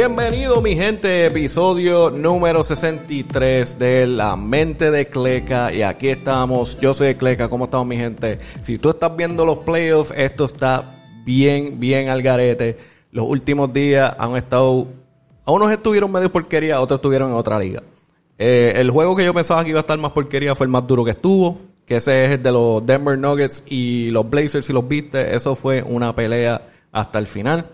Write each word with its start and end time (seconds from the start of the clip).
Bienvenido 0.00 0.62
mi 0.62 0.76
gente, 0.76 1.26
episodio 1.26 2.08
número 2.10 2.62
63 2.62 3.80
de 3.80 4.06
La 4.06 4.36
Mente 4.36 4.92
de 4.92 5.06
Cleca 5.06 5.72
y 5.72 5.82
aquí 5.82 6.06
estamos, 6.10 6.78
yo 6.78 6.94
soy 6.94 7.16
Cleca, 7.16 7.50
¿cómo 7.50 7.64
estamos 7.64 7.84
mi 7.88 7.96
gente? 7.96 8.38
Si 8.60 8.78
tú 8.78 8.90
estás 8.90 9.16
viendo 9.16 9.44
los 9.44 9.58
playoffs, 9.58 10.14
esto 10.16 10.44
está 10.44 11.02
bien, 11.24 11.80
bien 11.80 12.10
al 12.10 12.22
garete. 12.22 12.78
Los 13.10 13.26
últimos 13.26 13.72
días 13.72 14.14
han 14.20 14.36
estado, 14.36 14.86
a 15.44 15.50
unos 15.50 15.72
estuvieron 15.72 16.12
medio 16.12 16.30
porquería, 16.30 16.80
otros 16.80 16.98
estuvieron 16.98 17.30
en 17.30 17.34
otra 17.34 17.58
liga. 17.58 17.82
Eh, 18.38 18.74
el 18.76 18.92
juego 18.92 19.16
que 19.16 19.24
yo 19.24 19.34
pensaba 19.34 19.64
que 19.64 19.70
iba 19.70 19.80
a 19.80 19.82
estar 19.82 19.98
más 19.98 20.12
porquería 20.12 20.54
fue 20.54 20.66
el 20.66 20.70
más 20.70 20.86
duro 20.86 21.04
que 21.04 21.10
estuvo, 21.10 21.58
que 21.84 21.96
ese 21.96 22.24
es 22.24 22.30
el 22.30 22.42
de 22.44 22.52
los 22.52 22.86
Denver 22.86 23.18
Nuggets 23.18 23.64
y 23.66 24.10
los 24.10 24.30
Blazers, 24.30 24.64
si 24.64 24.72
los 24.72 24.86
viste, 24.86 25.34
eso 25.34 25.56
fue 25.56 25.82
una 25.82 26.14
pelea 26.14 26.68
hasta 26.92 27.18
el 27.18 27.26
final. 27.26 27.72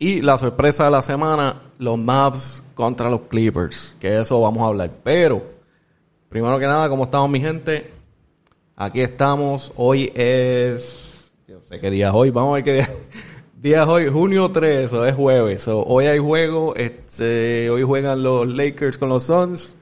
Y 0.00 0.22
la 0.22 0.38
sorpresa 0.38 0.84
de 0.84 0.92
la 0.92 1.02
semana, 1.02 1.60
los 1.78 1.98
Mavs 1.98 2.62
contra 2.74 3.10
los 3.10 3.22
Clippers, 3.22 3.96
que 3.98 4.20
eso 4.20 4.40
vamos 4.40 4.62
a 4.62 4.66
hablar. 4.66 4.92
Pero, 5.02 5.42
primero 6.28 6.56
que 6.56 6.66
nada, 6.66 6.88
¿cómo 6.88 7.04
estamos 7.04 7.28
mi 7.28 7.40
gente? 7.40 7.90
Aquí 8.76 9.00
estamos, 9.00 9.72
hoy 9.74 10.12
es, 10.14 11.32
yo 11.48 11.60
sé 11.62 11.80
qué 11.80 11.90
día 11.90 12.08
es 12.10 12.14
hoy, 12.14 12.30
vamos 12.30 12.50
a 12.50 12.54
ver 12.54 12.64
qué 12.64 12.72
día, 12.74 12.88
día 13.60 13.82
es 13.82 13.88
hoy, 13.88 14.08
junio 14.08 14.52
3, 14.52 14.84
eso 14.84 15.04
es 15.04 15.16
jueves. 15.16 15.66
hoy 15.66 16.06
hay 16.06 16.20
juego, 16.20 16.76
este, 16.76 17.68
hoy 17.68 17.82
juegan 17.82 18.22
los 18.22 18.46
Lakers 18.46 18.98
con 18.98 19.08
los 19.08 19.24
Suns. 19.24 19.74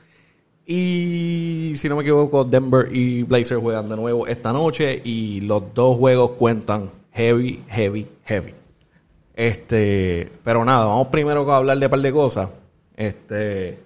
Y 0.65 1.75
si 1.77 1.91
no 1.91 1.97
me 1.97 2.03
equivoco, 2.03 2.43
Denver 2.45 2.89
y 2.91 3.23
Blazers 3.23 3.61
juegan 3.61 3.91
de 3.91 3.97
nuevo 3.97 4.27
esta 4.27 4.53
noche. 4.53 5.01
Y 5.05 5.43
los 5.43 5.75
dos 5.75 5.97
juegos 5.97 6.33
cuentan 6.33 6.91
heavy, 7.13 7.63
heavy, 7.69 8.09
heavy. 8.25 8.55
Este, 9.37 10.33
pero 10.43 10.65
nada, 10.65 10.87
vamos 10.87 11.09
primero 11.09 11.53
a 11.53 11.59
hablar 11.59 11.79
de 11.79 11.87
un 11.87 11.91
par 11.91 12.01
de 12.01 12.11
cosas. 12.11 12.49
Este, 12.97 13.79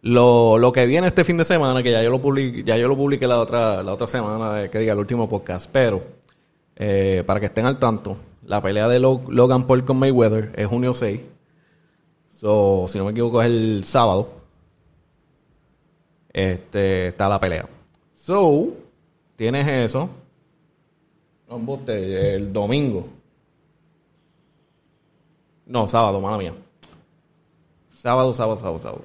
lo, 0.00 0.56
lo, 0.56 0.72
que 0.72 0.86
viene 0.86 1.08
este 1.08 1.22
fin 1.22 1.36
de 1.36 1.44
semana, 1.44 1.82
que 1.82 1.92
ya 1.92 2.02
yo 2.02 2.08
lo 2.08 2.22
publiqué, 2.22 2.64
ya 2.64 2.78
yo 2.78 2.88
lo 2.88 2.96
publiqué 2.96 3.26
la 3.26 3.38
otra, 3.38 3.82
la 3.82 3.92
otra 3.92 4.06
semana, 4.06 4.70
que 4.70 4.78
diga 4.78 4.94
el 4.94 4.98
último 4.98 5.28
podcast, 5.28 5.68
pero 5.70 6.02
eh, 6.76 7.22
para 7.26 7.40
que 7.40 7.46
estén 7.46 7.66
al 7.66 7.78
tanto, 7.78 8.16
la 8.46 8.62
pelea 8.62 8.88
de 8.88 8.98
Logan 8.98 9.66
Paul 9.66 9.84
con 9.84 9.98
Mayweather 9.98 10.52
es 10.56 10.66
junio 10.66 10.94
6. 10.94 11.20
So, 12.30 12.86
si 12.88 12.96
no 12.98 13.04
me 13.04 13.10
equivoco, 13.10 13.42
es 13.42 13.48
el 13.48 13.84
sábado. 13.84 14.30
Este, 16.32 17.08
está 17.08 17.28
la 17.28 17.38
pelea. 17.38 17.68
So, 18.14 18.68
tienes 19.36 19.68
eso 19.68 20.08
el 21.86 22.52
domingo. 22.52 23.08
No, 25.66 25.86
sábado, 25.86 26.20
mala 26.20 26.38
mía. 26.38 26.54
Sábado, 27.90 28.34
sábado, 28.34 28.58
sábado, 28.58 28.78
sábado. 28.78 29.04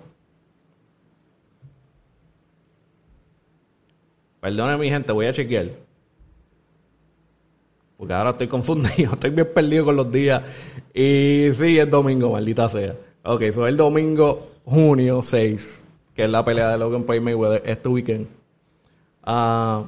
Perdone 4.41 4.77
mi 4.77 4.89
gente, 4.89 5.11
voy 5.11 5.27
a 5.27 5.33
chequear. 5.33 5.69
Porque 7.97 8.13
ahora 8.13 8.31
estoy 8.31 8.47
confundido, 8.47 9.11
estoy 9.13 9.29
bien 9.29 9.49
perdido 9.53 9.85
con 9.85 9.95
los 9.95 10.09
días. 10.09 10.41
Y 10.93 11.49
sí, 11.53 11.79
es 11.79 11.89
domingo, 11.89 12.31
maldita 12.31 12.67
sea. 12.69 12.95
Ok, 13.23 13.41
eso 13.43 13.65
es 13.65 13.71
el 13.71 13.77
domingo, 13.77 14.49
junio 14.65 15.21
6, 15.21 15.83
que 16.15 16.23
es 16.23 16.29
la 16.29 16.43
pelea 16.43 16.69
de 16.69 16.77
Logan 16.77 17.03
Paul 17.03 17.21
Mayweather 17.21 17.61
este 17.65 17.89
weekend. 17.89 18.27
Ah... 19.23 19.85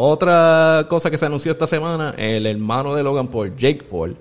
Otra 0.00 0.86
cosa 0.88 1.10
que 1.10 1.18
se 1.18 1.26
anunció 1.26 1.50
esta 1.50 1.66
semana, 1.66 2.14
el 2.16 2.46
hermano 2.46 2.94
de 2.94 3.02
Logan 3.02 3.26
Paul, 3.26 3.56
Jake 3.56 3.82
Paul, 3.82 4.16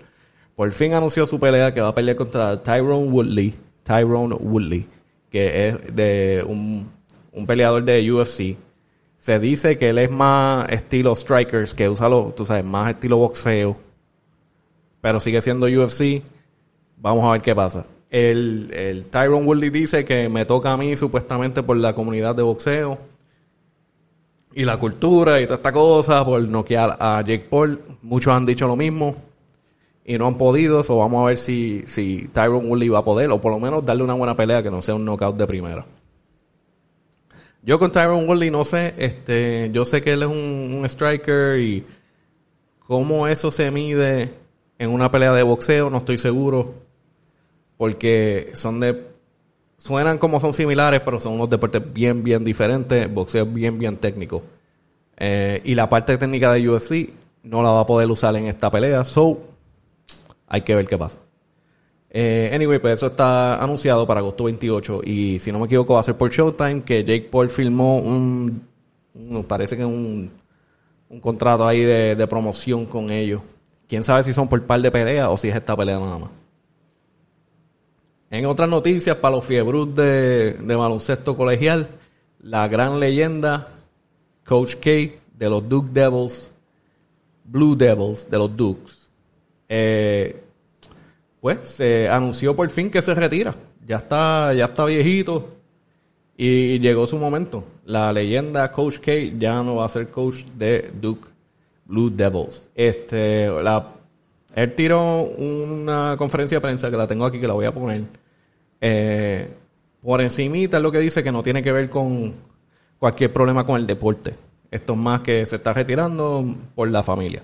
por 0.56 0.72
fin 0.72 0.96
anunció 0.96 1.28
su 1.28 1.40
pelea 1.40 1.72
que 1.72 1.82
va 1.82 1.90
a 1.90 1.94
pelear 1.94 2.18
contra 2.18 2.64
Tyrone 2.64 3.08
Woodley, 3.12 3.54
Tyrone 3.84 4.34
Woodley, 4.40 4.88
que 5.30 5.68
es 5.68 5.96
de 5.96 6.44
un, 6.48 6.90
peleador 7.46 7.84
de 7.84 8.12
UFC. 8.12 8.58
Se 9.20 9.38
dice 9.38 9.78
que 9.78 9.90
él 9.90 10.00
es 10.00 10.10
más 10.10 10.68
estilo 10.70 11.16
strikers, 11.16 11.76
que 11.76 11.88
usa 11.88 12.10
lo, 12.10 12.34
tú 12.36 12.44
sabes, 12.44 12.66
más 12.66 12.90
estilo 12.90 13.18
boxeo, 13.18 13.78
pero 15.00 15.20
sigue 15.20 15.42
siendo 15.42 15.68
UFC. 15.68 16.24
Vamos 16.98 17.24
a 17.24 17.34
ver 17.34 17.42
qué 17.44 17.54
pasa. 17.54 17.86
El, 18.10 18.72
el 18.74 19.06
Tyrone 19.06 19.46
Woodley 19.46 19.70
dice 19.70 20.06
que 20.06 20.28
me 20.28 20.44
toca 20.44 20.74
a 20.74 20.78
mí 20.78 20.96
supuestamente 20.96 21.62
por 21.62 21.78
la 21.78 21.94
comunidad 21.94 22.34
de 22.34 22.42
boxeo 22.42 22.98
y 24.58 24.66
la 24.66 24.80
cultura 24.80 25.40
y 25.40 25.44
toda 25.46 25.58
esta 25.58 25.72
cosa 25.72 26.26
por 26.26 26.42
noquear 26.42 26.98
a 27.00 27.22
Jake 27.22 27.46
Paul. 27.48 27.80
Muchos 28.02 28.34
han 28.34 28.44
dicho 28.44 28.66
lo 28.66 28.76
mismo 28.76 29.16
y 30.04 30.18
no 30.18 30.26
han 30.26 30.36
podido. 30.36 30.82
So 30.82 30.98
vamos 30.98 31.24
a 31.24 31.28
ver 31.28 31.38
si, 31.38 31.84
si 31.86 32.28
Tyron 32.30 32.68
Woodley 32.68 32.90
va 32.90 33.00
a 33.00 33.04
poder, 33.04 33.30
o 33.30 33.40
por 33.40 33.52
lo 33.52 33.60
menos 33.60 33.86
darle 33.86 34.02
una 34.02 34.16
buena 34.16 34.36
pelea 34.36 34.64
que 34.64 34.72
no 34.72 34.82
sea 34.82 34.96
un 34.96 35.06
knockout 35.06 35.38
de 35.38 35.46
primera. 35.46 35.86
Yo 37.62 37.78
con 37.78 37.92
Tyron 37.92 38.28
Woodley 38.28 38.50
no 38.50 38.66
sé, 38.66 38.96
este, 38.98 39.70
yo 39.72 39.86
sé 39.86 40.02
que 40.02 40.14
él 40.14 40.24
es 40.24 40.28
un, 40.28 40.74
un 40.80 40.86
striker 40.86 41.60
y 41.60 41.86
cómo 42.80 43.28
eso 43.28 43.52
se 43.52 43.70
mide 43.70 44.32
en 44.80 44.90
una 44.90 45.12
pelea 45.12 45.34
de 45.34 45.44
boxeo, 45.44 45.92
no 45.92 46.00
estoy 46.00 46.18
seguro. 46.18 46.74
Porque 47.78 48.50
son 48.56 48.80
de 48.80 49.07
suenan 49.78 50.18
como 50.18 50.40
son 50.40 50.54
similares, 50.54 51.02
pero 51.06 51.20
son 51.20 51.34
unos 51.34 51.50
deportes 51.50 51.82
bien, 51.94 52.24
bien 52.24 52.44
diferentes. 52.44 53.14
Boxeo 53.14 53.46
bien, 53.46 53.78
bien 53.78 53.98
técnico. 53.98 54.44
Eh, 55.18 55.62
y 55.64 55.76
la 55.76 55.90
parte 55.90 56.18
técnica 56.18 56.52
de 56.52 56.70
UFC 56.70 57.10
no 57.44 57.64
la 57.64 57.72
va 57.72 57.82
a 57.82 57.86
poder 57.86 58.10
usar 58.10 58.36
en 58.36 58.48
esta 58.48 58.70
pelea. 58.70 59.06
So, 59.06 59.40
hay 60.48 60.62
que 60.62 60.76
ver 60.76 60.88
qué 60.88 60.98
pasa. 60.98 61.20
Eh, 62.10 62.52
anyway, 62.54 62.80
pues 62.80 62.94
eso 62.94 63.08
está 63.08 63.62
anunciado 63.62 64.08
para 64.08 64.20
agosto 64.20 64.46
28. 64.46 65.02
Y 65.04 65.40
si 65.40 65.52
no 65.52 65.60
me 65.60 65.66
equivoco, 65.66 65.94
va 65.94 66.00
a 66.00 66.04
ser 66.04 66.18
por 66.18 66.32
Showtime. 66.32 66.82
Que 66.82 67.04
Jake 67.04 67.30
Paul 67.32 67.50
filmó 67.50 68.00
un. 68.00 68.64
parece 69.48 69.78
que 69.78 69.86
un, 69.86 70.32
un 71.10 71.20
contrato 71.20 71.68
ahí 71.68 71.82
de, 71.82 72.16
de 72.16 72.28
promoción 72.28 72.86
con 72.86 73.12
ellos. 73.12 73.42
Quién 73.88 74.04
sabe 74.04 74.24
si 74.24 74.34
son 74.34 74.48
por 74.48 74.66
par 74.66 74.82
de 74.82 74.92
peleas 74.92 75.30
o 75.30 75.38
si 75.38 75.50
es 75.50 75.56
esta 75.56 75.76
pelea 75.76 76.00
nada 76.00 76.18
más. 76.18 76.30
En 78.30 78.46
otras 78.46 78.70
noticias, 78.70 79.16
para 79.18 79.38
los 79.38 79.46
fiebrus 79.46 79.96
de, 79.96 80.58
baloncesto 80.60 81.38
colegial, 81.38 81.88
la 82.42 82.68
gran 82.68 83.00
leyenda 83.00 83.70
Coach 84.46 84.76
K 84.76 84.90
de 85.34 85.50
los 85.50 85.68
Duke 85.68 85.90
Devils, 85.94 86.52
Blue 87.46 87.76
Devils 87.76 88.30
de 88.30 88.38
los 88.38 88.56
Dukes, 88.56 89.10
eh, 89.70 90.44
pues 91.40 91.68
se 91.68 92.10
anunció 92.10 92.56
por 92.56 92.70
fin 92.70 92.92
que 92.92 93.02
se 93.02 93.16
retira. 93.16 93.56
Ya 93.86 93.98
está, 93.98 94.54
ya 94.54 94.66
está 94.66 94.84
viejito 94.84 95.48
y 96.36 96.80
llegó 96.80 97.08
su 97.08 97.18
momento. 97.18 97.64
La 97.86 98.12
leyenda 98.12 98.70
Coach 98.74 99.00
K 99.00 99.12
ya 99.38 99.64
no 99.64 99.78
va 99.78 99.86
a 99.86 99.90
ser 99.90 100.10
coach 100.10 100.44
de 100.58 100.92
Duke 101.00 101.30
Blue 101.86 102.10
Devils. 102.10 102.68
Este, 102.76 103.48
la 103.64 103.94
él 104.58 104.74
tiró 104.74 105.22
una 105.22 106.16
conferencia 106.18 106.58
de 106.58 106.62
prensa 106.62 106.90
que 106.90 106.98
la 106.98 107.06
tengo 107.06 107.26
aquí, 107.26 107.40
que 107.40 107.48
la 107.48 107.54
voy 107.54 107.68
a 107.68 107.72
poner. 107.72 108.02
Eh, 108.80 109.54
por 110.02 110.22
encimita 110.22 110.78
es 110.78 110.84
lo 110.84 110.92
que 110.92 111.00
dice 111.00 111.24
que 111.24 111.32
no 111.32 111.44
tiene 111.44 111.64
que 111.64 111.72
ver 111.72 111.90
con 111.90 112.34
cualquier 113.00 113.34
problema 113.34 113.66
con 113.66 113.80
el 113.80 113.88
deporte. 113.88 114.36
Esto 114.70 114.94
es 114.94 115.00
más 115.00 115.22
que 115.22 115.46
se 115.46 115.58
está 115.58 115.74
retirando 115.74 116.46
por 116.76 116.90
la 116.90 117.04
familia. 117.04 117.42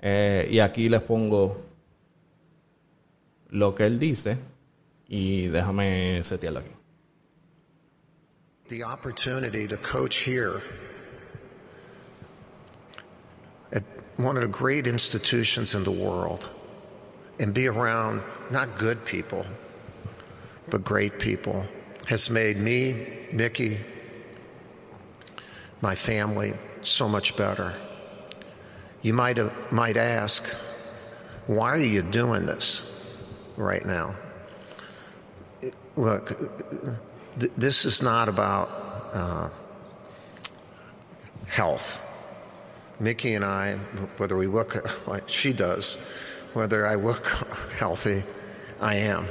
Eh, 0.00 0.48
y 0.50 0.58
aquí 0.58 0.88
les 0.88 1.00
pongo 1.02 1.60
lo 3.50 3.74
que 3.74 3.86
él 3.86 3.98
dice 3.98 4.38
y 5.08 5.48
déjame 5.48 6.22
setearlo 6.24 6.60
aquí. 6.60 6.70
The 8.68 8.84
opportunity 8.84 9.68
to 9.68 9.76
coach 9.76 10.26
here 10.26 10.62
one 14.16 14.36
of 14.36 14.42
the 14.42 14.48
great 14.48 14.86
institutions 14.86 15.74
in 15.74 15.84
the 15.84 15.90
world 15.90 16.48
and 17.38 17.52
be 17.54 17.66
around 17.66 18.22
not 18.50 18.78
good 18.78 19.04
people, 19.04 19.44
but 20.68 20.84
great 20.84 21.18
people 21.18 21.66
has 22.06 22.30
made 22.30 22.56
me, 22.56 23.28
Mickey, 23.32 23.80
my 25.80 25.94
family 25.94 26.54
so 26.82 27.08
much 27.08 27.36
better. 27.36 27.74
You 29.02 29.14
might, 29.14 29.38
might 29.72 29.96
ask, 29.96 30.44
why 31.46 31.70
are 31.70 31.76
you 31.76 32.02
doing 32.02 32.46
this 32.46 32.84
right 33.56 33.84
now? 33.84 34.14
Look, 35.96 36.28
th- 37.38 37.52
this 37.56 37.84
is 37.84 38.02
not 38.02 38.28
about 38.28 38.68
uh, 39.12 39.48
health. 41.46 42.00
Mickey 43.00 43.34
and 43.34 43.44
I, 43.44 43.74
whether 44.16 44.36
we 44.36 44.46
look 44.46 45.06
like 45.08 45.24
she 45.28 45.52
does, 45.52 45.96
whether 46.52 46.86
I 46.86 46.94
look 46.94 47.26
healthy, 47.78 48.22
I 48.80 48.96
am. 48.96 49.26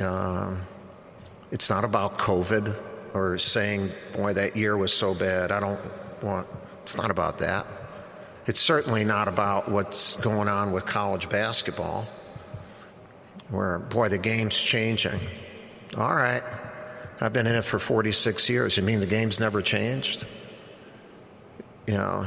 Um, 0.00 0.62
it's 1.50 1.70
not 1.70 1.84
about 1.84 2.18
COVID 2.18 2.76
or 3.14 3.38
saying, 3.38 3.90
boy, 4.14 4.34
that 4.34 4.56
year 4.56 4.76
was 4.76 4.92
so 4.92 5.14
bad. 5.14 5.50
I 5.50 5.60
don't 5.60 5.80
want, 6.22 6.46
it's 6.82 6.96
not 6.96 7.10
about 7.10 7.38
that. 7.38 7.66
It's 8.46 8.60
certainly 8.60 9.04
not 9.04 9.26
about 9.28 9.70
what's 9.70 10.16
going 10.16 10.48
on 10.48 10.72
with 10.72 10.86
college 10.86 11.28
basketball. 11.28 12.06
where, 13.48 13.78
boy, 13.78 14.08
the 14.08 14.18
game's 14.18 14.56
changing. 14.56 15.20
All 15.96 16.14
right. 16.14 16.42
I've 17.20 17.32
been 17.32 17.46
in 17.46 17.54
it 17.54 17.64
for 17.64 17.78
46 17.78 18.48
years. 18.48 18.76
You 18.76 18.82
mean 18.82 19.00
the 19.00 19.06
game's 19.06 19.40
never 19.40 19.62
changed? 19.62 20.26
You 21.86 21.94
know, 21.94 22.26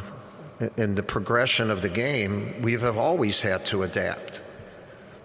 in 0.78 0.96
the 0.96 1.04
progression 1.04 1.70
of 1.70 1.82
the 1.82 1.90
game, 1.90 2.62
we 2.62 2.74
have 2.74 2.98
always 2.98 3.40
had 3.40 3.66
to 3.68 3.84
adapt 3.84 4.42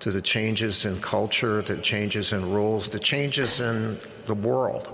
to 0.04 0.10
the 0.10 0.20
changes 0.20 0.84
in 0.84 1.00
culture, 1.00 1.62
the 1.62 1.78
changes 1.78 2.34
in 2.34 2.52
rules, 2.52 2.90
the 2.90 2.98
changes 2.98 3.58
in 3.58 3.98
the 4.26 4.34
world. 4.34 4.92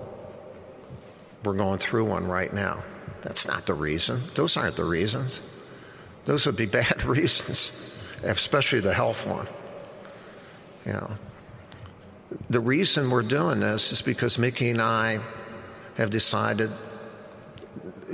We're 1.42 1.56
going 1.56 1.80
through 1.80 2.04
one 2.04 2.28
right 2.28 2.54
now. 2.54 2.84
That's 3.22 3.44
not 3.44 3.66
the 3.66 3.74
reason. 3.74 4.20
Those 4.36 4.56
aren't 4.56 4.76
the 4.76 4.84
reasons. 4.84 5.42
Those 6.26 6.46
would 6.46 6.54
be 6.54 6.66
bad 6.80 7.04
reasons, 7.04 7.72
especially 8.22 8.78
the 8.78 8.94
health 8.94 9.26
one. 9.26 9.48
You 10.86 10.92
know, 10.92 11.10
the 12.48 12.60
reason 12.60 13.10
we're 13.10 13.22
doing 13.22 13.58
this 13.58 13.90
is 13.90 14.02
because 14.02 14.38
Mickey 14.38 14.70
and 14.70 14.80
I 14.80 15.18
have 15.96 16.10
decided 16.10 16.70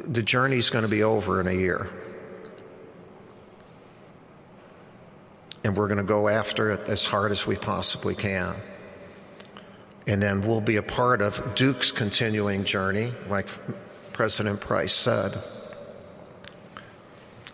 the 0.07 0.23
journey's 0.23 0.71
going 0.71 0.85
to 0.85 0.89
be 0.89 1.03
over 1.03 1.43
in 1.43 1.47
a 1.47 1.53
year. 1.53 1.91
And 5.67 5.77
we're 5.77 5.89
going 5.89 5.99
to 5.99 6.05
go 6.05 6.29
after 6.29 6.71
it 6.71 6.89
as 6.89 7.05
hard 7.05 7.33
as 7.33 7.45
we 7.45 7.57
possibly 7.57 8.15
can. 8.15 8.55
And 10.07 10.23
then 10.23 10.47
we'll 10.47 10.61
be 10.61 10.77
a 10.77 10.83
part 10.83 11.21
of 11.21 11.43
Duke's 11.57 11.91
continuing 11.91 12.63
journey, 12.63 13.13
like 13.29 13.49
President 14.13 14.61
Price 14.61 14.95
said, 14.95 15.43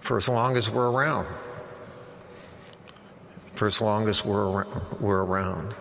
for 0.00 0.19
as 0.19 0.29
long 0.29 0.59
as 0.59 0.70
we're 0.70 0.91
around. 0.91 1.26
For 3.55 3.64
as 3.67 3.81
long 3.81 4.06
as 4.11 4.23
we're, 4.23 4.67
we're 5.00 5.25
around. 5.25 5.75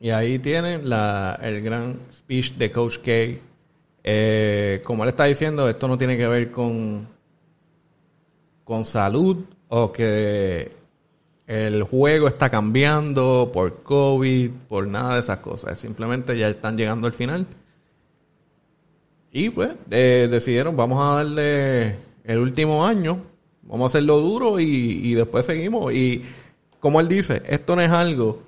Y 0.00 0.10
ahí 0.10 0.38
tienen 0.38 0.88
la, 0.88 1.36
el 1.42 1.62
gran 1.62 1.98
speech 2.12 2.56
de 2.56 2.70
Coach 2.70 3.02
K. 3.02 3.40
Eh, 4.04 4.80
como 4.84 5.02
él 5.02 5.08
está 5.08 5.24
diciendo, 5.24 5.68
esto 5.68 5.88
no 5.88 5.98
tiene 5.98 6.16
que 6.16 6.28
ver 6.28 6.52
con, 6.52 7.08
con 8.62 8.84
salud 8.84 9.46
o 9.68 9.90
que 9.90 10.81
el 11.52 11.82
juego 11.82 12.28
está 12.28 12.48
cambiando 12.48 13.50
por 13.52 13.82
COVID, 13.82 14.50
por 14.70 14.86
nada 14.86 15.14
de 15.14 15.20
esas 15.20 15.40
cosas. 15.40 15.78
Simplemente 15.78 16.38
ya 16.38 16.48
están 16.48 16.78
llegando 16.78 17.06
al 17.06 17.12
final. 17.12 17.46
Y 19.30 19.50
pues 19.50 19.70
decidieron, 19.86 20.76
vamos 20.76 21.02
a 21.02 21.16
darle 21.16 21.96
el 22.24 22.38
último 22.38 22.86
año, 22.86 23.18
vamos 23.64 23.84
a 23.84 23.86
hacerlo 23.98 24.20
duro 24.20 24.60
y, 24.60 25.12
después 25.12 25.44
seguimos. 25.44 25.92
Y 25.92 26.22
como 26.80 27.00
él 27.00 27.08
dice, 27.08 27.42
esto 27.46 27.76
no 27.76 27.82
es 27.82 27.90
algo 27.90 28.42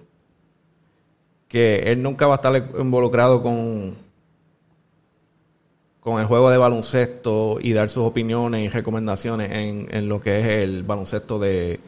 que 1.47 1.81
él 1.81 2.03
nunca 2.03 2.27
va 2.27 2.35
a 2.35 2.37
estar 2.37 2.71
involucrado 2.79 3.43
con, 3.43 3.97
con 6.01 6.21
el 6.21 6.27
juego 6.27 6.49
de 6.49 6.57
baloncesto 6.57 7.59
y 7.61 7.75
dar 7.75 7.91
sus 7.91 8.05
opiniones 8.05 8.65
y 8.65 8.69
recomendaciones 8.71 9.53
en, 9.53 9.89
en 9.91 10.09
lo 10.09 10.23
que 10.23 10.41
es 10.41 10.47
el 10.65 10.85
baloncesto 10.85 11.39
de, 11.39 11.81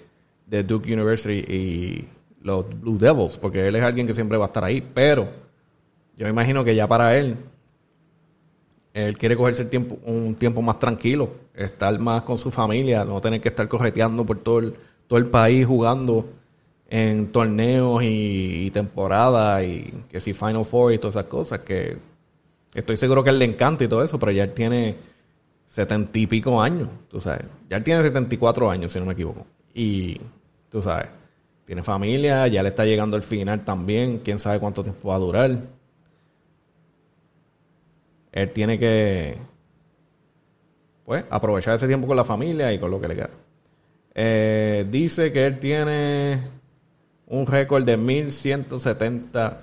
de, 0.46 0.62
Duke 0.62 0.92
University 0.92 1.44
y 1.52 2.08
los 2.42 2.64
Blue 2.80 2.98
Devils, 2.98 3.38
porque 3.38 3.66
él 3.66 3.76
es 3.76 3.82
alguien 3.82 4.06
que 4.06 4.12
siempre 4.12 4.38
va 4.38 4.44
a 4.44 4.48
estar 4.48 4.64
ahí, 4.64 4.80
pero 4.80 5.28
yo 6.16 6.24
me 6.24 6.30
imagino 6.30 6.64
que 6.64 6.74
ya 6.74 6.86
para 6.86 7.16
él, 7.16 7.36
él 8.94 9.18
quiere 9.18 9.36
cogerse 9.36 9.64
el 9.64 9.68
tiempo, 9.68 9.98
un 10.04 10.34
tiempo 10.36 10.62
más 10.62 10.78
tranquilo, 10.78 11.30
estar 11.54 11.98
más 11.98 12.22
con 12.22 12.38
su 12.38 12.50
familia, 12.50 13.04
no 13.04 13.20
tener 13.20 13.40
que 13.40 13.48
estar 13.48 13.68
correteando 13.68 14.24
por 14.24 14.38
todo 14.38 14.60
el, 14.60 14.74
todo 15.06 15.18
el 15.18 15.26
país 15.26 15.66
jugando 15.66 16.26
en 16.88 17.32
torneos 17.32 18.02
y, 18.04 18.70
temporadas 18.70 19.64
y 19.64 19.92
que 20.10 20.20
si 20.20 20.32
Final 20.32 20.64
Four 20.64 20.94
y 20.94 20.98
todas 20.98 21.16
esas 21.16 21.26
cosas 21.26 21.60
que 21.60 21.96
estoy 22.74 22.96
seguro 22.96 23.24
que 23.24 23.30
a 23.30 23.32
él 23.32 23.38
le 23.38 23.44
encanta 23.44 23.84
y 23.84 23.88
todo 23.88 24.04
eso, 24.04 24.18
pero 24.18 24.32
ya 24.32 24.44
él 24.44 24.52
tiene 24.52 24.96
setenta 25.66 26.18
y 26.18 26.26
pico 26.26 26.60
años, 26.60 26.88
tú 27.08 27.20
sabes. 27.20 27.44
Ya 27.68 27.76
él 27.76 27.84
tiene 27.84 28.02
74 28.02 28.70
años, 28.70 28.92
si 28.92 28.98
no 28.98 29.06
me 29.06 29.12
equivoco. 29.12 29.46
Y, 29.74 30.20
tú 30.70 30.80
sabes, 30.80 31.08
tiene 31.64 31.82
familia, 31.82 32.46
ya 32.46 32.62
le 32.62 32.70
está 32.70 32.84
llegando 32.84 33.16
el 33.16 33.22
final 33.22 33.64
también, 33.64 34.18
quién 34.18 34.38
sabe 34.38 34.60
cuánto 34.60 34.82
tiempo 34.82 35.08
va 35.08 35.16
a 35.16 35.18
durar. 35.18 35.58
Él 38.32 38.52
tiene 38.52 38.78
que, 38.78 39.36
pues, 41.04 41.24
aprovechar 41.30 41.74
ese 41.74 41.86
tiempo 41.86 42.06
con 42.06 42.16
la 42.16 42.24
familia 42.24 42.72
y 42.72 42.78
con 42.78 42.90
lo 42.90 43.00
que 43.00 43.08
le 43.08 43.14
queda. 43.14 43.30
Eh, 44.14 44.86
dice 44.90 45.32
que 45.32 45.46
él 45.46 45.58
tiene 45.58 46.40
un 47.26 47.46
récord 47.46 47.84
de 47.84 47.96
1170 47.96 49.62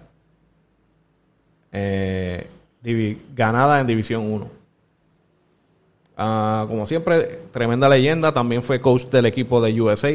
eh, 1.72 2.48
ganadas 3.36 3.82
en 3.82 3.88
División 3.88 4.32
1. 4.32 4.63
Ah, 6.16 6.66
como 6.68 6.86
siempre, 6.86 7.42
tremenda 7.52 7.90
leyenda. 7.90 8.32
También 8.32 8.64
fue 8.64 8.80
coach 8.80 9.06
del 9.06 9.26
equipo 9.26 9.62
de 9.62 9.82
USA, 9.82 10.12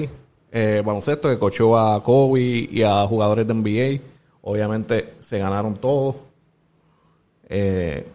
eh, 0.52 0.82
baloncesto, 0.84 1.28
que 1.28 1.38
coachó 1.38 1.76
a 1.76 2.02
Kobe 2.02 2.40
y 2.40 2.82
a 2.82 3.04
jugadores 3.06 3.46
de 3.46 3.54
NBA. 3.54 4.02
Obviamente 4.42 5.14
se 5.20 5.38
ganaron 5.38 5.76
todos. 5.76 6.16
Eh, 7.48 8.06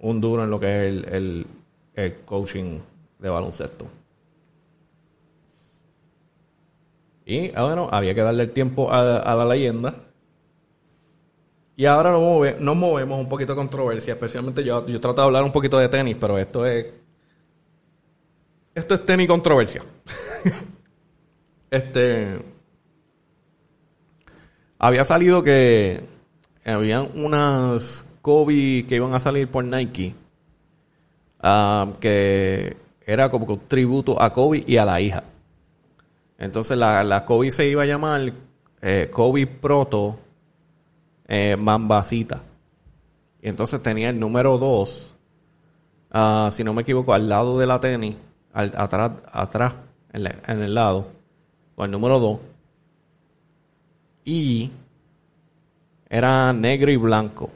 un 0.00 0.20
duro 0.20 0.44
en 0.44 0.50
lo 0.50 0.58
que 0.58 0.88
es 0.88 0.94
el, 1.12 2.16
coaching 2.24 2.78
de 3.18 3.28
baloncesto. 3.28 3.86
Y 7.26 7.52
ah, 7.54 7.64
bueno, 7.64 7.88
había 7.92 8.14
que 8.14 8.22
darle 8.22 8.44
el 8.44 8.50
tiempo 8.50 8.90
a, 8.90 9.34
la 9.34 9.44
leyenda. 9.44 9.94
Y 11.76 11.84
ahora 11.86 12.10
nos, 12.12 12.76
movemos 12.76 13.20
un 13.20 13.28
poquito 13.28 13.52
de 13.52 13.56
controversia, 13.56 14.14
especialmente 14.14 14.64
yo, 14.64 14.86
yo 14.86 15.00
trato 15.00 15.20
de 15.20 15.26
hablar 15.26 15.44
un 15.44 15.52
poquito 15.52 15.78
de 15.78 15.88
tenis, 15.88 16.16
pero 16.18 16.38
esto 16.38 16.64
es. 16.66 16.99
Esto 18.80 18.94
es 18.94 19.04
tenis 19.04 19.28
controversia. 19.28 19.82
este. 21.70 22.42
Había 24.78 25.04
salido 25.04 25.42
que 25.42 26.02
habían 26.64 27.10
unas 27.14 28.06
Kobe 28.22 28.86
que 28.88 28.94
iban 28.96 29.12
a 29.12 29.20
salir 29.20 29.50
por 29.50 29.64
Nike. 29.64 30.14
Ah, 31.40 31.92
que 32.00 32.74
era 33.04 33.30
como 33.30 33.44
un 33.44 33.60
tributo 33.68 34.20
a 34.20 34.32
Kobe 34.32 34.64
y 34.66 34.78
a 34.78 34.86
la 34.86 34.98
hija. 34.98 35.24
Entonces 36.38 36.78
la, 36.78 37.04
la 37.04 37.26
Kobe 37.26 37.50
se 37.50 37.68
iba 37.68 37.82
a 37.82 37.86
llamar 37.86 38.32
eh, 38.80 39.10
Kobe 39.12 39.46
Proto 39.46 40.18
eh, 41.28 41.54
Mambasita. 41.54 42.42
Y 43.42 43.48
entonces 43.50 43.82
tenía 43.82 44.08
el 44.08 44.18
número 44.18 44.56
2, 44.56 45.14
ah, 46.12 46.48
si 46.50 46.64
no 46.64 46.72
me 46.72 46.80
equivoco, 46.80 47.12
al 47.12 47.28
lado 47.28 47.58
de 47.58 47.66
la 47.66 47.78
tenis, 47.78 48.16
atrás, 48.52 49.12
atrás 49.32 49.74
en, 50.12 50.62
el 50.62 50.74
lado, 50.74 51.08
con 51.74 51.86
el 51.86 51.90
número 51.90 52.18
2. 52.18 52.38
Y 54.24 54.70
era 56.08 56.52
negro 56.52 56.90
y 56.90 56.96
blanco. 56.96 57.50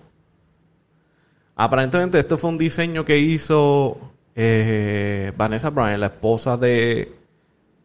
Aparentemente 1.56 2.18
esto 2.18 2.36
fue 2.36 2.50
un 2.50 2.58
diseño 2.58 3.04
que 3.04 3.18
hizo 3.18 3.96
eh, 4.34 5.32
Vanessa 5.36 5.70
Bryan, 5.70 6.00
la 6.00 6.06
esposa 6.06 6.56
de, 6.56 7.12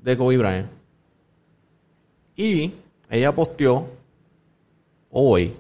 de 0.02 0.18
Kobe 0.18 0.38
Bryant. 0.38 0.68
Y 2.36 2.74
ella 3.10 3.36
posteó 3.36 3.88
hoy 5.12 5.54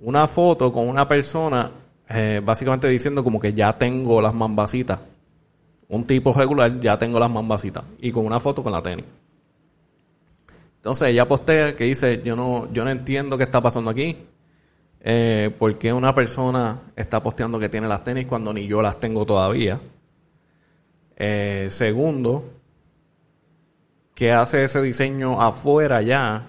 una 0.00 0.26
foto 0.26 0.72
con 0.72 0.88
una 0.88 1.08
persona 1.08 1.70
eh, 2.08 2.40
básicamente 2.44 2.88
diciendo 2.88 3.22
como 3.22 3.40
que 3.40 3.52
ya 3.52 3.76
tengo 3.76 4.20
las 4.22 4.32
mambasitas. 4.32 4.98
Un 5.88 6.06
tipo 6.06 6.32
regular, 6.32 6.78
ya 6.80 6.98
tengo 6.98 7.18
las 7.18 7.30
mambasitas. 7.30 7.84
Y 8.00 8.12
con 8.12 8.26
una 8.26 8.40
foto 8.40 8.62
con 8.62 8.72
la 8.72 8.82
tenis. 8.82 9.06
Entonces 10.76 11.08
ella 11.08 11.26
postea 11.26 11.74
que 11.74 11.84
dice, 11.84 12.22
yo 12.24 12.36
no, 12.36 12.70
yo 12.72 12.84
no 12.84 12.90
entiendo 12.90 13.36
qué 13.36 13.44
está 13.44 13.60
pasando 13.60 13.90
aquí. 13.90 14.16
Eh, 15.00 15.54
¿Por 15.58 15.78
qué 15.78 15.92
una 15.92 16.14
persona 16.14 16.80
está 16.94 17.22
posteando 17.22 17.58
que 17.58 17.68
tiene 17.68 17.88
las 17.88 18.04
tenis 18.04 18.26
cuando 18.26 18.52
ni 18.52 18.66
yo 18.66 18.82
las 18.82 19.00
tengo 19.00 19.24
todavía? 19.24 19.80
Eh, 21.16 21.68
segundo, 21.70 22.44
que 24.14 24.32
hace 24.32 24.64
ese 24.64 24.82
diseño 24.82 25.40
afuera 25.40 26.02
ya, 26.02 26.48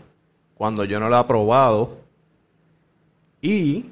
cuando 0.55 0.84
yo 0.86 1.00
no 1.00 1.10
lo 1.10 1.15
he 1.15 1.19
aprobado. 1.19 1.98
Y 3.41 3.89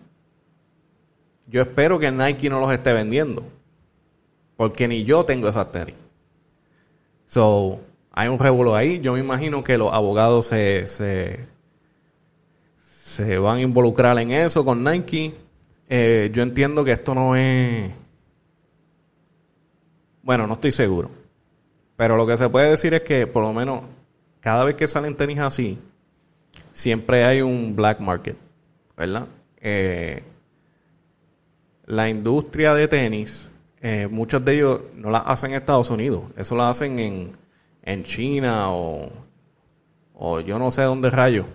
yo 1.48 1.62
espero 1.62 1.98
que 1.98 2.12
Nike 2.12 2.50
no 2.50 2.60
los 2.60 2.72
esté 2.72 2.94
vendiendo. 2.94 3.44
Porque 4.58 4.88
ni 4.88 5.04
yo 5.04 5.24
tengo 5.24 5.48
esas 5.48 5.72
tenis. 5.72 5.96
So, 7.26 7.80
hay 8.12 8.28
un 8.28 8.40
revuelo 8.40 8.76
ahí. 8.76 9.00
Yo 9.00 9.14
me 9.14 9.20
imagino 9.20 9.64
que 9.64 9.78
los 9.78 9.94
abogados 9.94 10.48
se, 10.48 10.88
se, 10.88 11.48
se 12.80 13.38
van 13.38 13.58
a 13.58 13.62
involucrar 13.62 14.18
en 14.20 14.32
eso 14.32 14.66
con 14.66 14.84
Nike. 14.84 15.36
Eh, 15.88 16.30
yo 16.34 16.44
entiendo 16.44 16.84
que 16.84 16.92
esto 16.92 17.14
no 17.14 17.36
es... 17.36 17.92
Bueno, 20.24 20.48
no 20.48 20.54
estoy 20.54 20.72
seguro. 20.72 21.10
Pero 21.96 22.18
lo 22.18 22.28
que 22.28 22.38
se 22.38 22.50
puede 22.50 22.72
decir 22.72 22.94
es 22.94 23.02
que 23.02 23.28
por 23.28 23.44
lo 23.44 23.54
menos 23.54 23.82
cada 24.40 24.64
vez 24.64 24.76
que 24.76 24.88
salen 24.88 25.16
tenis 25.16 25.40
así, 25.40 25.78
siempre 26.72 27.24
hay 27.24 27.42
un 27.42 27.76
black 27.76 28.00
market, 28.00 28.38
¿verdad? 28.96 29.28
Eh, 29.60 30.24
la 31.86 32.10
industria 32.10 32.74
de 32.74 32.88
tenis, 32.88 33.52
eh, 33.82 34.08
muchos 34.10 34.44
de 34.44 34.56
ellos 34.56 34.82
no 34.96 35.10
la 35.10 35.20
hacen 35.20 35.52
en 35.52 35.58
Estados 35.58 35.90
Unidos, 35.90 36.24
eso 36.36 36.56
lo 36.56 36.64
hacen 36.64 37.00
en, 37.00 37.32
en 37.84 38.04
China 38.04 38.72
o, 38.72 39.10
o 40.16 40.40
yo 40.40 40.58
no 40.60 40.72
sé 40.72 40.84
dónde 40.84 41.10
rayo, 41.10 41.46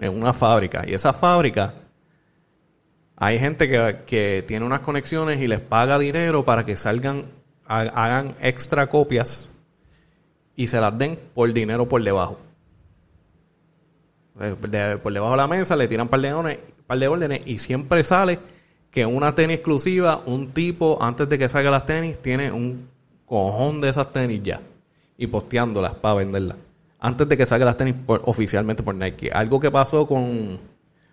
en 0.00 0.14
una 0.20 0.32
fábrica. 0.32 0.84
Y 0.86 0.94
esa 0.94 1.12
fábrica, 1.12 1.74
hay 3.16 3.38
gente 3.38 3.68
que, 3.68 3.98
que 4.06 4.44
tiene 4.46 4.64
unas 4.66 4.80
conexiones 4.80 5.40
y 5.40 5.46
les 5.46 5.60
paga 5.60 5.98
dinero 5.98 6.44
para 6.44 6.64
que 6.64 6.76
salgan, 6.76 7.24
ha- 7.66 7.80
hagan 7.82 8.34
extra 8.40 8.88
copias 8.88 9.50
y 10.56 10.66
se 10.66 10.80
las 10.80 10.96
den 10.98 11.18
por 11.34 11.52
dinero 11.52 11.86
por 11.88 12.02
debajo. 12.02 12.38
Eh, 14.40 14.56
por 15.02 15.12
debajo 15.12 15.32
de 15.32 15.36
la 15.36 15.46
mesa 15.46 15.76
le 15.76 15.86
tiran 15.86 16.08
par 16.08 16.20
de 16.20 16.32
órdenes, 16.32 16.58
par 16.86 16.98
de 16.98 17.08
órdenes 17.08 17.42
y 17.46 17.58
siempre 17.58 18.02
sale 18.04 18.38
que 18.90 19.06
una 19.06 19.34
tenis 19.34 19.56
exclusiva, 19.56 20.22
un 20.26 20.52
tipo 20.52 20.98
antes 21.00 21.28
de 21.28 21.38
que 21.38 21.48
salga 21.48 21.70
las 21.70 21.86
tenis 21.86 22.20
tiene 22.20 22.50
un 22.50 22.88
cojón 23.24 23.80
de 23.80 23.88
esas 23.88 24.12
tenis 24.12 24.42
ya 24.42 24.60
y 25.16 25.26
posteándolas 25.26 25.94
para 25.94 26.14
venderlas 26.16 26.56
antes 27.00 27.28
de 27.28 27.36
que 27.36 27.46
salga 27.46 27.64
las 27.64 27.76
tenis 27.76 27.96
oficialmente 28.06 28.82
por 28.82 28.94
Nike. 28.94 29.30
Algo 29.32 29.58
que 29.58 29.70
pasó 29.70 30.06
con 30.06 30.58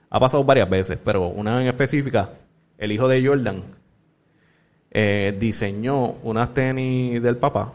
ha 0.10 0.20
pasado 0.20 0.44
varias 0.44 0.70
veces, 0.70 0.98
pero 1.04 1.28
una 1.28 1.62
en 1.62 1.68
específica, 1.68 2.30
el 2.78 2.92
hijo 2.92 3.08
de 3.08 3.26
Jordan 3.26 3.64
eh, 4.92 5.36
diseñó 5.38 6.14
unas 6.24 6.54
tenis 6.54 7.22
del 7.22 7.38
papá 7.38 7.74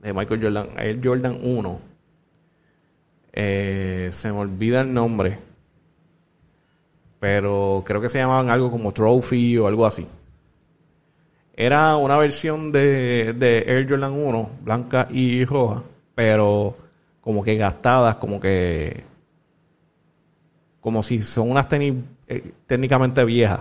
de 0.00 0.12
Michael 0.12 0.42
Jordan, 0.42 0.68
el 0.78 1.00
Jordan 1.02 1.38
1. 1.42 1.80
Eh, 3.32 4.08
se 4.12 4.32
me 4.32 4.38
olvida 4.38 4.82
el 4.82 4.92
nombre. 4.92 5.38
Pero 7.24 7.82
creo 7.86 8.02
que 8.02 8.10
se 8.10 8.18
llamaban 8.18 8.50
algo 8.50 8.70
como 8.70 8.92
Trophy 8.92 9.56
o 9.56 9.66
algo 9.66 9.86
así. 9.86 10.06
Era 11.56 11.96
una 11.96 12.18
versión 12.18 12.70
de, 12.70 13.32
de 13.32 13.64
Air 13.66 13.88
Jordan 13.88 14.12
1, 14.12 14.50
blanca 14.60 15.08
y 15.10 15.42
roja, 15.46 15.82
pero 16.14 16.76
como 17.22 17.42
que 17.42 17.56
gastadas, 17.56 18.16
como 18.16 18.38
que. 18.38 19.04
Como 20.82 21.02
si 21.02 21.22
son 21.22 21.50
unas 21.50 21.66
tenis 21.66 21.94
eh, 22.28 22.52
técnicamente 22.66 23.24
viejas. 23.24 23.60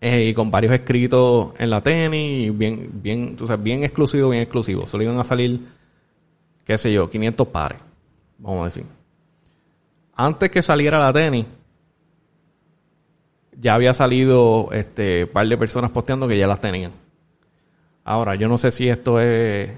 Eh, 0.00 0.26
y 0.26 0.34
con 0.34 0.48
varios 0.48 0.72
escritos 0.72 1.54
en 1.58 1.70
la 1.70 1.80
tenis, 1.80 2.56
bien, 2.56 2.88
bien, 3.02 3.36
sabes, 3.44 3.64
bien 3.64 3.82
exclusivo, 3.82 4.28
bien 4.28 4.44
exclusivo. 4.44 4.86
Solo 4.86 5.02
iban 5.02 5.18
a 5.18 5.24
salir, 5.24 5.58
qué 6.64 6.78
sé 6.78 6.92
yo, 6.92 7.10
500 7.10 7.48
pares, 7.48 7.80
vamos 8.38 8.62
a 8.62 8.64
decir. 8.66 9.01
Antes 10.14 10.50
que 10.50 10.62
saliera 10.62 10.98
la 10.98 11.12
tenis, 11.12 11.46
ya 13.58 13.74
había 13.74 13.94
salido 13.94 14.68
este 14.72 15.26
par 15.26 15.46
de 15.46 15.56
personas 15.56 15.90
posteando 15.90 16.28
que 16.28 16.38
ya 16.38 16.46
las 16.46 16.60
tenían. 16.60 16.92
Ahora, 18.04 18.34
yo 18.34 18.48
no 18.48 18.58
sé 18.58 18.70
si 18.70 18.88
esto 18.88 19.20
es 19.20 19.70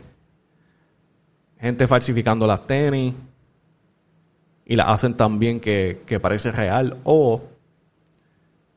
gente 1.60 1.86
falsificando 1.86 2.46
las 2.46 2.66
tenis 2.66 3.14
y 4.64 4.76
las 4.76 4.88
hacen 4.88 5.16
tan 5.16 5.38
bien 5.38 5.60
que, 5.60 6.02
que 6.06 6.18
parece 6.18 6.50
real 6.50 6.96
o 7.04 7.42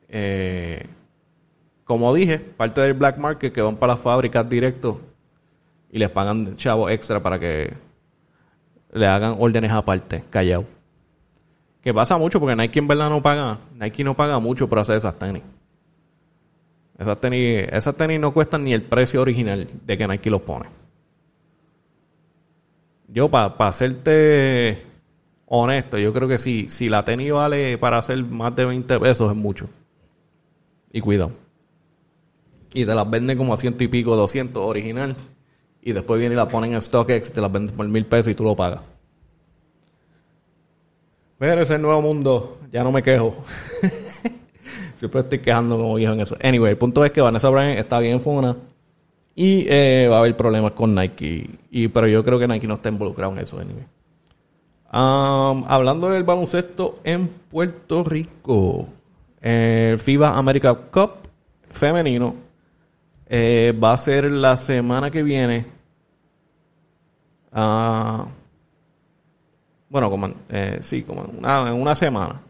eh, 0.08 0.86
como 1.84 2.12
dije, 2.14 2.38
parte 2.38 2.80
del 2.82 2.94
black 2.94 3.18
market 3.18 3.52
que 3.52 3.62
van 3.62 3.76
para 3.76 3.94
las 3.94 4.00
fábricas 4.00 4.46
directo 4.48 5.00
y 5.90 5.98
les 5.98 6.10
pagan 6.10 6.56
chavos 6.56 6.90
extra 6.90 7.22
para 7.22 7.38
que 7.38 7.72
le 8.92 9.06
hagan 9.06 9.36
órdenes 9.38 9.72
aparte, 9.72 10.22
callado. 10.28 10.66
Que 11.82 11.94
pasa 11.94 12.18
mucho 12.18 12.40
porque 12.40 12.56
Nike 12.56 12.78
en 12.78 12.88
verdad 12.88 13.08
no 13.08 13.22
paga, 13.22 13.58
Nike 13.74 14.04
no 14.04 14.16
paga 14.16 14.38
mucho 14.38 14.68
por 14.68 14.78
hacer 14.78 14.96
esas 14.96 15.18
tenis. 15.18 15.42
Esas 16.98 17.20
tenis, 17.20 17.68
esas 17.70 17.96
tenis 17.96 18.18
no 18.18 18.32
cuestan 18.32 18.64
ni 18.64 18.72
el 18.72 18.82
precio 18.82 19.22
original 19.22 19.68
de 19.86 19.98
que 19.98 20.08
Nike 20.08 20.30
los 20.30 20.42
pone. 20.42 20.66
Yo, 23.06 23.30
para 23.30 23.54
hacerte 23.58 24.84
honesto, 25.46 25.96
yo 25.96 26.12
creo 26.12 26.28
que 26.28 26.38
si, 26.38 26.68
si 26.68 26.88
la 26.88 27.04
tenis 27.04 27.32
vale 27.32 27.78
para 27.78 27.98
hacer 27.98 28.22
más 28.24 28.54
de 28.54 28.64
20 28.64 29.00
pesos 29.00 29.30
es 29.30 29.36
mucho. 29.36 29.68
Y 30.92 31.00
cuidado. 31.00 31.32
Y 32.74 32.84
te 32.84 32.94
las 32.94 33.08
venden 33.08 33.38
como 33.38 33.54
a 33.54 33.56
ciento 33.56 33.84
y 33.84 33.88
pico, 33.88 34.14
200 34.16 34.62
original. 34.62 35.16
Y 35.80 35.92
después 35.92 36.18
vienen 36.18 36.36
y 36.36 36.40
la 36.40 36.48
ponen 36.48 36.74
en 36.74 36.82
StockX 36.82 37.32
te 37.32 37.40
las 37.40 37.50
venden 37.50 37.74
por 37.74 37.86
mil 37.88 38.04
pesos 38.04 38.32
y 38.32 38.34
tú 38.34 38.44
lo 38.44 38.56
pagas. 38.56 38.80
Pero 41.38 41.62
ese 41.62 41.78
nuevo 41.78 42.02
mundo. 42.02 42.58
Ya 42.72 42.82
no 42.82 42.92
me 42.92 43.02
quejo. 43.02 43.36
Siempre 44.94 45.20
estoy 45.20 45.38
quejando 45.38 45.76
como 45.76 45.94
viejo 45.94 46.12
en 46.12 46.20
eso. 46.20 46.36
Anyway, 46.42 46.72
el 46.72 46.78
punto 46.78 47.04
es 47.04 47.12
que 47.12 47.20
Vanessa 47.20 47.48
Bryan 47.48 47.78
está 47.78 48.00
bien 48.00 48.20
funa. 48.20 48.56
Y 49.34 49.66
eh, 49.68 50.08
va 50.10 50.16
a 50.16 50.18
haber 50.20 50.36
problemas 50.36 50.72
con 50.72 50.94
Nike. 50.94 51.48
Y, 51.70 51.88
pero 51.88 52.08
yo 52.08 52.24
creo 52.24 52.38
que 52.38 52.48
Nike 52.48 52.66
no 52.66 52.74
está 52.74 52.88
involucrado 52.88 53.32
en 53.32 53.38
eso. 53.38 53.60
Anyway. 53.60 53.86
Um, 54.92 55.64
hablando 55.68 56.08
del 56.10 56.24
baloncesto 56.24 56.98
en 57.04 57.28
Puerto 57.28 58.02
Rico. 58.02 58.88
El 59.40 59.98
FIBA 59.98 60.36
America 60.36 60.74
Cup 60.74 61.12
femenino 61.70 62.34
eh, 63.28 63.78
va 63.82 63.92
a 63.92 63.98
ser 63.98 64.30
la 64.30 64.56
semana 64.56 65.10
que 65.10 65.22
viene. 65.22 65.66
Ah, 67.52 68.26
bueno, 69.88 70.10
como, 70.10 70.28
eh, 70.48 70.78
sí, 70.82 71.02
como 71.02 71.24
en 71.24 71.38
una, 71.38 71.70
en 71.70 71.80
una 71.80 71.94
semana. 71.94 72.40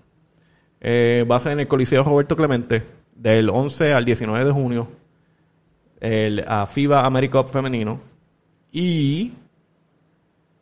Eh, 0.81 1.27
va 1.31 1.37
a 1.37 1.41
ser 1.41 1.53
en 1.53 1.61
el 1.61 1.69
Coliseo 1.69 2.03
Roberto 2.03 2.37
Clemente 2.37 2.85
del 3.15 3.49
11 3.51 3.93
al 3.93 4.05
19 4.05 4.45
de 4.45 4.53
junio. 4.53 4.89
El 6.01 6.45
a 6.47 6.67
FIBA 6.67 7.05
America 7.05 7.43
Cup 7.43 7.51
femenino. 7.51 8.01
Y 8.73 9.33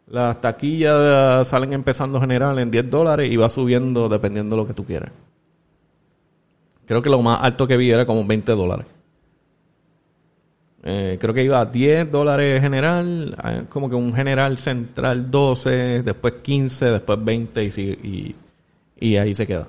las 0.06 0.40
taquillas 0.40 1.48
salen 1.48 1.72
empezando 1.72 2.20
general 2.20 2.58
en 2.58 2.70
10 2.70 2.90
dólares 2.90 3.30
y 3.30 3.36
va 3.36 3.48
subiendo 3.48 4.08
dependiendo 4.08 4.56
de 4.56 4.62
lo 4.62 4.68
que 4.68 4.74
tú 4.74 4.84
quieras. 4.84 5.10
Creo 6.86 7.02
que 7.02 7.10
lo 7.10 7.20
más 7.20 7.40
alto 7.42 7.66
que 7.66 7.76
vi 7.76 7.90
era 7.90 8.06
como 8.06 8.24
20 8.24 8.52
dólares. 8.52 8.86
Eh, 10.88 11.18
creo 11.20 11.34
que 11.34 11.42
iba 11.42 11.60
a 11.60 11.64
10 11.64 12.12
dólares 12.12 12.60
general, 12.60 13.36
eh, 13.44 13.62
como 13.68 13.88
que 13.90 13.96
un 13.96 14.14
general 14.14 14.56
central 14.56 15.28
12, 15.32 16.04
después 16.04 16.34
15, 16.42 16.92
después 16.92 17.24
20 17.24 17.64
y, 17.64 17.68
y, 17.68 18.36
y 19.00 19.16
ahí 19.16 19.34
se 19.34 19.48
queda. 19.48 19.66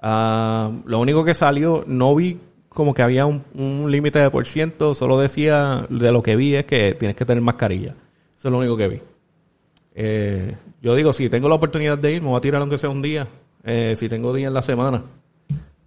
Ah, 0.00 0.70
lo 0.84 1.00
único 1.00 1.24
que 1.24 1.34
salió, 1.34 1.82
no 1.88 2.14
vi 2.14 2.38
como 2.68 2.94
que 2.94 3.02
había 3.02 3.26
un, 3.26 3.42
un 3.54 3.90
límite 3.90 4.20
de 4.20 4.30
por 4.30 4.46
ciento, 4.46 4.94
solo 4.94 5.18
decía, 5.18 5.86
de 5.90 6.12
lo 6.12 6.22
que 6.22 6.36
vi 6.36 6.54
es 6.54 6.64
que 6.66 6.94
tienes 6.94 7.16
que 7.16 7.24
tener 7.24 7.42
mascarilla. 7.42 7.96
Eso 8.38 8.46
es 8.46 8.52
lo 8.52 8.58
único 8.58 8.76
que 8.76 8.86
vi. 8.86 9.00
Eh, 9.96 10.54
yo 10.80 10.94
digo, 10.94 11.12
si 11.12 11.28
tengo 11.28 11.48
la 11.48 11.56
oportunidad 11.56 11.98
de 11.98 12.12
ir, 12.12 12.22
me 12.22 12.28
voy 12.28 12.38
a 12.38 12.40
tirar 12.40 12.60
aunque 12.60 12.78
sea 12.78 12.90
un 12.90 13.02
día. 13.02 13.26
Eh, 13.64 13.94
si 13.96 14.08
tengo 14.08 14.32
día 14.32 14.46
en 14.46 14.54
la 14.54 14.62
semana, 14.62 15.02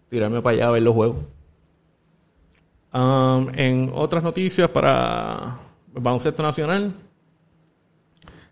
tirarme 0.10 0.42
para 0.42 0.56
allá 0.56 0.68
a 0.68 0.72
ver 0.72 0.82
los 0.82 0.94
juegos. 0.94 1.39
Um, 2.92 3.50
en 3.54 3.92
otras 3.94 4.24
noticias 4.24 4.70
para 4.70 5.60
baloncesto 5.94 6.42
nacional, 6.42 6.94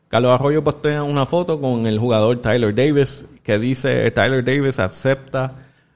Carlos 0.08 0.32
Arroyo 0.32 0.64
postea 0.64 1.04
una 1.04 1.26
foto 1.26 1.60
con 1.60 1.88
el 1.88 1.98
jugador 2.00 2.40
Tyler 2.42 2.74
Davis 2.74 3.26
que 3.44 3.58
dice 3.58 4.10
Tyler 4.12 4.44
Davis 4.44 4.80
acepta 4.80 5.54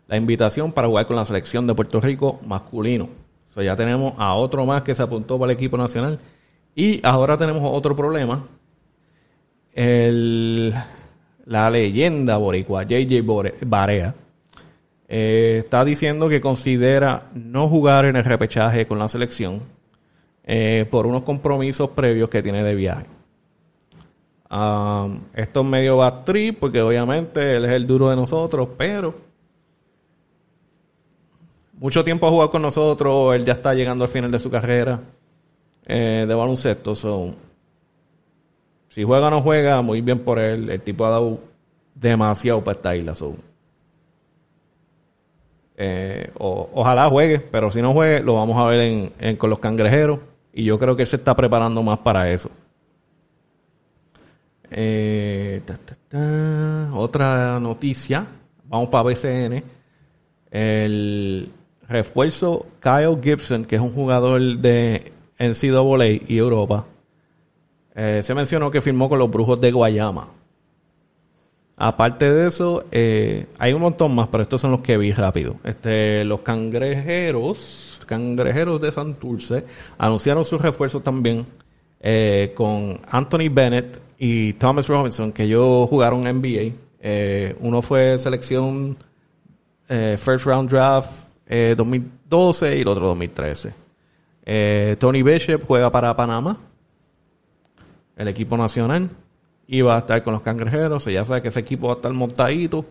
la 0.07 0.17
invitación 0.17 0.71
para 0.71 0.88
jugar 0.88 1.05
con 1.05 1.15
la 1.15 1.25
selección 1.25 1.67
de 1.67 1.75
Puerto 1.75 2.01
Rico 2.01 2.39
masculino. 2.45 3.10
O 3.50 3.53
sea, 3.53 3.63
ya 3.63 3.75
tenemos 3.75 4.13
a 4.17 4.33
otro 4.33 4.65
más 4.65 4.81
que 4.81 4.95
se 4.95 5.03
apuntó 5.03 5.38
para 5.38 5.51
el 5.51 5.57
equipo 5.57 5.77
nacional. 5.77 6.19
Y 6.75 7.05
ahora 7.05 7.38
tenemos 7.38 7.62
otro 7.65 7.95
problema. 7.95 8.45
La 9.74 11.69
leyenda 11.69 12.38
boricua, 12.38 12.83
JJ 12.83 13.21
Barea, 13.65 14.15
eh, 15.13 15.58
está 15.65 15.84
diciendo 15.84 16.30
que 16.30 16.39
considera 16.39 17.24
no 17.34 17.68
jugar 17.68 18.06
en 18.06 18.15
el 18.15 18.24
repechaje 18.24 18.88
con 18.88 18.98
la 18.98 19.10
selección 19.10 19.62
eh, 20.46 20.88
por 20.89 21.06
unos 21.06 21.24
compromisos 21.24 21.89
previos 21.89 22.30
que 22.30 22.41
tiene 22.41 22.63
de 22.63 22.74
viaje. 22.74 23.08
Esto 25.34 25.60
es 25.60 25.65
medio 25.65 25.98
bad 25.98 26.24
porque 26.58 26.82
obviamente 26.82 27.58
él 27.58 27.65
es 27.65 27.72
el 27.72 27.86
duro 27.86 28.10
de 28.10 28.15
nosotros, 28.15 28.70
pero 28.77 29.13
mucho 31.74 32.06
tiempo 32.06 32.27
ha 32.27 32.30
jugado 32.30 32.50
con 32.50 32.62
nosotros, 32.62 33.36
él 33.36 33.44
ya 33.44 33.53
está 33.53 33.74
llegando 33.74 34.06
al 34.06 34.10
final 34.10 34.32
de 34.32 34.39
su 34.39 34.50
carrera 34.50 35.01
eh, 35.88 36.24
de 36.25 36.34
baloncesto. 36.34 36.96
si 38.88 39.03
juega 39.03 39.27
o 39.27 39.30
no 39.30 39.41
juega, 39.41 39.82
muy 39.82 40.00
bien 40.00 40.20
por 40.20 40.39
él. 40.39 40.70
El 40.70 40.82
tipo 40.82 41.06
ha 41.06 41.10
dado 41.10 41.39
demasiado 41.96 42.63
para 42.63 42.77
esta 42.77 42.96
isla. 42.96 43.13
so, 43.13 43.36
eh, 45.83 46.29
ojalá 46.38 47.09
juegue, 47.09 47.39
pero 47.39 47.71
si 47.71 47.81
no 47.81 47.91
juegue, 47.91 48.21
lo 48.21 48.35
vamos 48.35 48.55
a 48.55 48.65
ver 48.65 49.11
en, 49.19 49.35
con 49.35 49.50
los 49.50 49.57
cangrejeros. 49.57 50.19
Y 50.53 50.63
yo 50.63 50.77
creo 50.77 50.95
que 50.95 51.07
se 51.07 51.15
está 51.15 51.35
preparando 51.35 51.81
más 51.81 51.97
para 51.97 52.29
eso. 52.31 52.51
Eh. 54.69 55.59
Otra 56.93 57.59
noticia. 57.59 58.27
Vamos 58.65 58.89
para 58.89 59.05
BCN. 59.05 59.63
El 60.51 61.51
refuerzo 61.88 62.67
Kyle 62.79 63.17
Gibson, 63.19 63.65
que 63.65 63.77
es 63.77 63.81
un 63.81 63.91
jugador 63.91 64.39
de 64.39 65.11
NCAA 65.39 66.21
y 66.27 66.38
Europa, 66.38 66.85
eh, 67.95 68.21
se 68.21 68.35
mencionó 68.35 68.69
que 68.69 68.81
firmó 68.81 69.09
con 69.09 69.17
los 69.17 69.31
Brujos 69.31 69.59
de 69.59 69.71
Guayama. 69.71 70.27
Aparte 71.78 72.32
de 72.32 72.48
eso, 72.48 72.86
eh, 72.92 73.48
hay 73.58 73.74
un 73.74 73.82
montón 73.82 74.13
más, 74.13 74.28
pero 74.28 74.44
estos 74.44 74.62
son 74.62 74.72
los 74.72 74.82
que 74.82 74.98
vi 74.98 75.12
rápido. 75.13 75.56
Este, 75.63 76.24
los 76.25 76.42
cangrejeros, 76.42 78.01
cangrejeros 78.06 78.80
de 78.82 78.92
Santurce, 78.92 79.66
anunciaron 79.98 80.46
sus 80.46 80.62
refuerzos 80.62 81.01
también 81.01 81.46
eh, 82.00 82.54
con 82.56 83.00
Anthony 83.10 83.50
Bennett 83.51 84.00
y 84.20 84.54
Thomas 84.54 84.88
Robinson, 84.88 85.32
que 85.32 85.44
ellos 85.44 85.90
jugaron 85.90 86.22
NBA. 86.22 86.74
Eh, 87.00 87.56
uno 87.62 87.82
fue 87.82 88.20
selección 88.20 88.98
First 89.88 90.46
Round 90.46 90.70
Draft 90.70 91.34
2012 91.75 92.78
y 92.78 92.82
el 92.82 92.88
otro 92.88 93.08
2013. 93.08 93.74
Tony 94.98 95.24
Bishop 95.24 95.66
juega 95.66 95.92
para 95.92 96.16
Panamá, 96.16 96.58
el 98.16 98.28
equipo 98.28 98.56
nacional 98.56 99.10
y 99.72 99.80
va 99.82 99.96
a 99.96 100.00
estar 100.00 100.22
con 100.22 100.34
los 100.34 100.42
cangrejeros. 100.42 101.06
Ya 101.06 101.24
sabe 101.24 101.42
que 101.42 101.48
ese 101.48 101.62
equipo 101.62 101.88
va 101.88 101.94
a 101.94 101.96
estar 101.96 102.12
montadito. 102.12 102.86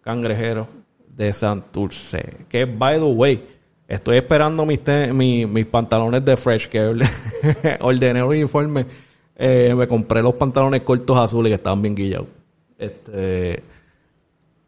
Cangrejeros 0.00 0.66
de 1.14 1.30
Santurce. 1.30 2.46
Que, 2.48 2.64
by 2.64 2.96
the 2.96 3.04
way, 3.04 3.46
estoy 3.86 4.16
esperando 4.16 4.64
mis, 4.64 4.80
mis, 5.12 5.66
pantalones 5.66 6.24
de 6.24 6.38
Fresh 6.38 6.68
que 6.68 6.80
ordené 7.80 8.20
el 8.20 8.24
uniforme. 8.24 8.86
Eh, 9.36 9.74
me 9.76 9.86
compré 9.86 10.22
los 10.22 10.32
pantalones 10.34 10.80
cortos 10.80 11.18
azules 11.18 11.50
que 11.50 11.56
estaban 11.56 11.82
bien 11.82 11.94
guillados. 11.94 12.28
Este, 12.78 13.62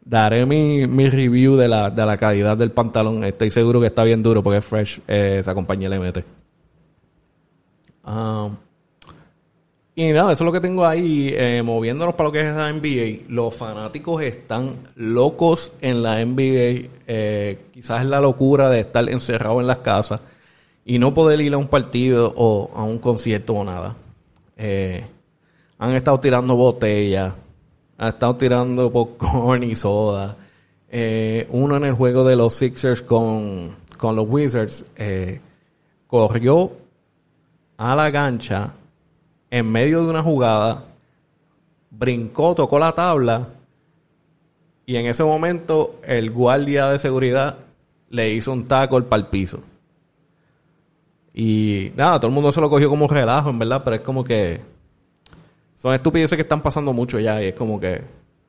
daré 0.05 0.45
mi, 0.45 0.85
mi 0.85 1.09
review 1.09 1.55
de 1.55 1.67
la, 1.67 1.89
de 1.89 2.05
la 2.05 2.17
calidad 2.17 2.55
del 2.55 2.69
pantalón. 2.69 3.23
Estoy 3.23 3.49
seguro 3.49 3.81
que 3.81 3.87
está 3.87 4.03
bien 4.03 4.21
duro 4.21 4.43
porque 4.43 4.59
es 4.59 4.65
Fresh. 4.65 5.01
Eh, 5.07 5.37
esa 5.39 5.55
compañía 5.55 5.89
le 5.89 5.97
mete. 5.97 6.23
Um, 8.05 8.55
y 9.99 10.11
nada, 10.11 10.31
eso 10.31 10.43
es 10.43 10.45
lo 10.45 10.51
que 10.51 10.61
tengo 10.61 10.85
ahí, 10.85 11.33
eh, 11.33 11.63
moviéndonos 11.63 12.13
para 12.13 12.27
lo 12.27 12.31
que 12.31 12.41
es 12.41 12.55
la 12.55 12.71
NBA. 12.71 13.25
Los 13.29 13.55
fanáticos 13.55 14.21
están 14.21 14.75
locos 14.95 15.71
en 15.81 16.03
la 16.03 16.23
NBA. 16.23 16.87
Eh, 17.07 17.65
quizás 17.73 18.01
es 18.01 18.07
la 18.07 18.21
locura 18.21 18.69
de 18.69 18.81
estar 18.81 19.09
encerrado 19.09 19.59
en 19.59 19.65
las 19.65 19.79
casas 19.79 20.21
y 20.85 20.99
no 20.99 21.15
poder 21.15 21.41
ir 21.41 21.51
a 21.55 21.57
un 21.57 21.67
partido 21.67 22.31
o 22.37 22.69
a 22.75 22.83
un 22.83 22.99
concierto 22.99 23.53
o 23.55 23.63
nada. 23.63 23.95
Eh, 24.55 25.03
han 25.79 25.95
estado 25.95 26.19
tirando 26.19 26.55
botellas, 26.55 27.33
han 27.97 28.09
estado 28.09 28.35
tirando 28.35 28.91
popcorn 28.91 29.63
y 29.63 29.75
soda. 29.75 30.37
uno 31.49 31.75
en 31.75 31.85
el 31.85 31.93
juego 31.93 32.23
de 32.23 32.35
los 32.35 32.53
Sixers 32.53 33.01
con, 33.01 33.75
con 33.97 34.15
los 34.15 34.29
Wizards 34.29 34.85
corrió 36.05 36.71
a 37.77 37.95
la 37.95 38.11
gancha 38.11 38.73
en 39.49 39.71
medio 39.71 40.03
de 40.03 40.09
una 40.09 40.23
jugada, 40.23 40.85
brincó, 41.89 42.55
tocó 42.55 42.79
la 42.79 42.93
tabla 42.93 43.49
y 44.85 44.95
en 44.95 45.05
ese 45.05 45.23
momento 45.23 45.99
el 46.03 46.31
guardia 46.31 46.89
de 46.89 46.99
seguridad 46.99 47.57
le 48.09 48.31
hizo 48.31 48.51
un 48.51 48.67
tackle 48.67 49.03
para 49.03 49.21
el 49.21 49.27
piso. 49.27 49.59
Y 51.33 51.91
nada, 51.95 52.19
todo 52.19 52.27
el 52.29 52.33
mundo 52.33 52.51
se 52.51 52.61
lo 52.61 52.69
cogió 52.69 52.89
como 52.89 53.07
relajo, 53.07 53.49
en 53.49 53.59
verdad, 53.59 53.81
pero 53.83 53.97
es 53.97 54.01
como 54.01 54.23
que 54.23 54.61
son 55.75 55.93
estupideces 55.93 56.35
que 56.35 56.41
están 56.41 56.61
pasando 56.61 56.93
mucho 56.93 57.19
ya 57.19 57.41
y 57.41 57.47
es 57.47 57.53
como 57.53 57.79
que, 57.79 58.01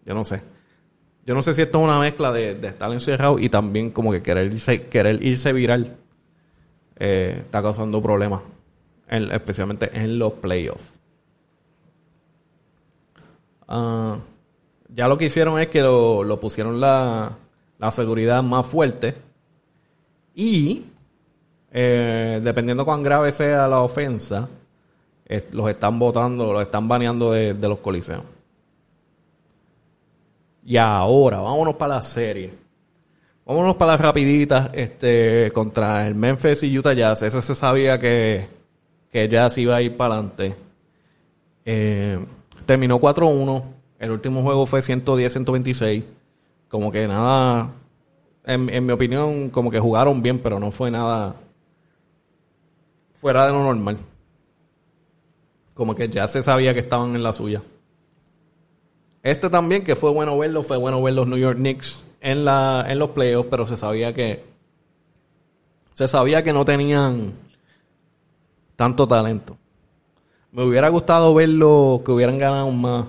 yo 0.06 0.14
no 0.14 0.24
sé. 0.24 0.40
Yo 1.26 1.34
no 1.34 1.42
sé 1.42 1.52
si 1.52 1.61
esto 1.61 1.78
es 1.78 1.84
una 1.84 1.98
mezcla 1.98 2.32
de, 2.32 2.52
estar 2.62 2.90
encerrado 2.90 3.38
y 3.38 3.50
también 3.50 3.90
como 3.90 4.12
que 4.12 4.22
querer 4.22 4.50
irse, 4.50 4.87
querer 4.87 5.22
irse 5.22 5.52
viral 5.52 5.96
eh, 6.96 7.42
está 7.44 7.61
causando 7.61 8.00
problemas 8.00 8.40
especialmente 9.08 9.90
en 9.92 10.18
los 10.18 10.34
playoffs. 10.34 10.98
Ah, 13.66 14.18
ya 14.94 15.08
lo 15.08 15.18
que 15.18 15.26
hicieron 15.26 15.58
es 15.60 15.68
que 15.68 15.82
lo, 15.82 16.40
pusieron 16.40 16.80
la, 16.80 17.36
seguridad 17.90 18.42
más 18.42 18.66
fuerte 18.66 19.14
y 20.34 20.84
eh, 21.70 22.40
dependiendo 22.42 22.84
cuán 22.84 23.02
grave 23.02 23.30
sea 23.32 23.68
la 23.68 23.80
ofensa, 23.80 24.48
los 25.52 25.68
están 25.68 25.98
votando, 25.98 26.52
los 26.52 26.62
están 26.62 26.88
baneando 26.88 27.32
de, 27.32 27.52
de, 27.54 27.68
los 27.68 27.78
coliseos. 27.80 28.24
Y 30.64 30.76
ahora, 30.76 31.40
vámonos 31.40 31.74
para 31.74 31.96
la 31.96 32.02
serie. 32.02 32.68
Vámonos 33.44 33.76
para 33.76 33.92
las 33.92 34.00
rapiditas 34.02 34.70
este, 34.74 35.50
contra 35.54 36.06
el 36.06 36.14
Memphis 36.14 36.62
y 36.64 36.78
Utah 36.78 36.92
Jazz. 36.92 37.22
Ese 37.22 37.40
se 37.40 37.54
sabía 37.54 37.98
que 37.98 38.57
que 39.10 39.28
ya 39.28 39.48
se 39.50 39.62
iba 39.62 39.76
a 39.76 39.82
ir 39.82 39.96
para 39.96 40.14
adelante. 40.14 40.56
Eh, 41.64 42.18
terminó 42.66 43.00
4-1. 43.00 43.62
El 43.98 44.10
último 44.10 44.42
juego 44.42 44.66
fue 44.66 44.80
110-126. 44.80 46.04
Como 46.68 46.92
que 46.92 47.08
nada. 47.08 47.70
En, 48.44 48.86
mi 48.86 48.92
opinión, 48.92 49.50
como 49.50 49.70
que 49.70 49.80
jugaron 49.80 50.22
bien, 50.22 50.38
pero 50.38 50.58
no 50.58 50.70
fue 50.70 50.90
nada 50.90 51.36
fuera 53.20 53.46
de 53.46 53.52
lo 53.52 53.62
normal. 53.62 53.98
Como 55.74 55.94
que 55.94 56.08
ya 56.08 56.26
se 56.28 56.42
sabía 56.42 56.72
que 56.72 56.80
estaban 56.80 57.14
en 57.14 57.22
la 57.22 57.32
suya. 57.32 57.62
Este 59.22 59.50
también, 59.50 59.84
que 59.84 59.96
fue 59.96 60.10
bueno 60.10 60.38
verlo, 60.38 60.62
fue 60.62 60.78
bueno 60.78 61.02
ver 61.02 61.14
los 61.14 61.26
New 61.26 61.38
York 61.38 61.58
Knicks 61.58 62.04
en, 62.20 62.44
la, 62.44 62.86
en 62.88 62.98
los 62.98 63.10
playoffs, 63.10 63.48
pero 63.50 63.66
se 63.66 63.76
sabía 63.76 64.14
que. 64.14 64.44
Se 65.92 66.08
sabía 66.08 66.42
que 66.42 66.52
no 66.52 66.64
tenían 66.64 67.34
tanto 68.78 69.08
talento. 69.08 69.56
Me 70.52 70.62
hubiera 70.62 70.88
gustado 70.88 71.34
verlo 71.34 72.00
que 72.04 72.12
hubieran 72.12 72.38
ganado 72.38 72.70
más 72.70 73.06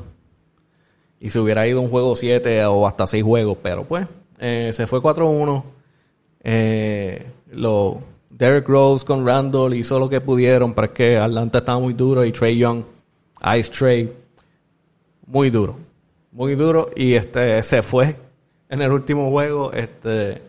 y 1.20 1.30
se 1.30 1.40
hubiera 1.40 1.68
ido 1.68 1.80
un 1.80 1.92
juego 1.92 2.16
7 2.16 2.66
o 2.66 2.88
hasta 2.88 3.06
6 3.06 3.24
juegos, 3.24 3.56
pero 3.62 3.84
pues 3.84 4.08
eh, 4.40 4.72
se 4.74 4.88
fue 4.88 5.00
4-1. 5.00 5.64
Eh, 6.42 7.24
Derek 8.32 8.68
Rose 8.68 9.06
con 9.06 9.24
Randall 9.24 9.76
hizo 9.76 10.00
lo 10.00 10.10
que 10.10 10.22
pudieron, 10.22 10.74
pero 10.74 10.92
que 10.92 11.18
Atlanta 11.18 11.60
estaba 11.60 11.78
muy 11.78 11.94
duro 11.94 12.26
y 12.26 12.32
Trey 12.32 12.58
Young, 12.58 12.84
Ice 13.56 13.72
Trey, 13.72 14.12
muy 15.28 15.52
duro, 15.52 15.78
muy 16.32 16.56
duro 16.56 16.90
y 16.96 17.14
este 17.14 17.62
se 17.62 17.84
fue 17.84 18.16
en 18.70 18.82
el 18.82 18.92
último 18.92 19.30
juego, 19.30 19.72
este 19.72 20.42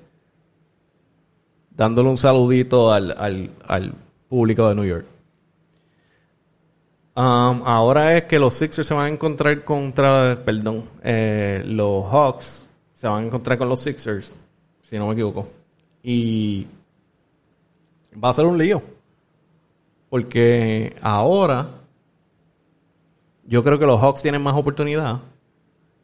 dándole 1.69 2.09
un 2.09 2.17
saludito 2.17 2.91
al, 2.91 3.15
al, 3.19 3.51
al 3.67 3.93
público 4.31 4.67
de 4.67 4.75
New 4.75 4.85
York. 4.87 5.10
Um, 7.15 7.63
ahora 7.65 8.17
es 8.17 8.25
que 8.25 8.39
los 8.39 8.55
Sixers 8.55 8.87
se 8.87 8.95
van 8.95 9.07
a 9.07 9.09
encontrar 9.09 9.65
contra, 9.65 10.41
perdón, 10.45 10.85
eh, 11.03 11.63
los 11.67 12.05
Hawks 12.05 12.67
se 12.95 13.09
van 13.09 13.25
a 13.25 13.27
encontrar 13.27 13.59
con 13.59 13.69
los 13.69 13.81
Sixers, 13.81 14.33
si 14.83 14.99
no 14.99 15.09
me 15.09 15.15
equivoco. 15.15 15.49
Y 16.03 16.67
va 18.23 18.31
a 18.31 18.35
ser 18.35 18.47
un 18.47 18.59
lío. 18.59 18.83
Porque 20.09 20.97
ahora 21.01 21.69
yo 23.47 23.65
creo 23.65 23.79
que 23.79 23.87
los 23.87 24.01
Hawks 24.01 24.23
tienen 24.23 24.43
más 24.43 24.55
oportunidad. 24.55 25.21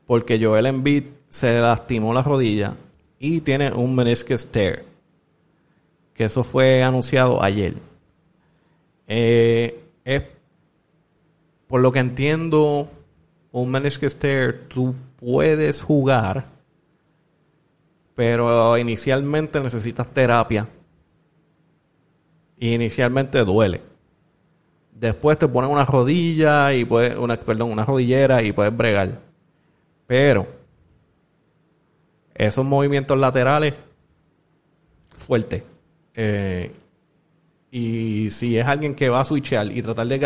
Porque 0.07 0.42
Joel 0.42 0.66
Embiid 0.66 1.05
se 1.29 1.59
lastimó 1.61 2.12
la 2.12 2.23
rodilla 2.23 2.75
y 3.19 3.40
tiene 3.40 3.73
un 3.73 3.95
meniscus 3.95 4.47
tear. 4.47 4.85
Que 6.14 6.25
eso 6.25 6.42
fue 6.42 6.83
anunciado 6.83 7.42
ayer. 7.42 7.75
Eh, 9.07 9.76
por 11.77 11.83
lo 11.83 11.93
que 11.93 11.99
entiendo, 11.99 12.89
un 13.53 13.83
tear 14.19 14.61
tú 14.67 14.95
puedes 15.17 15.83
jugar, 15.83 16.47
pero 18.15 18.79
inicialmente 18.79 19.61
necesitas 19.61 20.09
terapia. 20.09 20.67
Y 22.57 22.73
inicialmente 22.73 23.45
duele. 23.45 23.83
Después 24.91 25.39
te 25.39 25.47
ponen 25.49 25.71
una 25.71 25.85
rodilla 25.85 26.73
y 26.73 26.87
puedes, 26.87 27.15
una, 27.19 27.37
perdón, 27.37 27.73
una 27.73 27.85
rodillera 27.85 28.43
y 28.43 28.53
puedes 28.53 28.75
bregar. 28.75 29.21
Pero 30.07 30.47
esos 32.35 32.65
movimientos 32.65 33.19
laterales 33.19 33.75
fuertes 35.19 35.62
eh, 36.15 36.73
y 37.70 38.31
si 38.31 38.57
es 38.57 38.66
alguien 38.66 38.94
que 38.94 39.09
va 39.09 39.20
a 39.20 39.24
switchear 39.24 39.70
y 39.72 39.83
tratar 39.83 40.07
de 40.07 40.16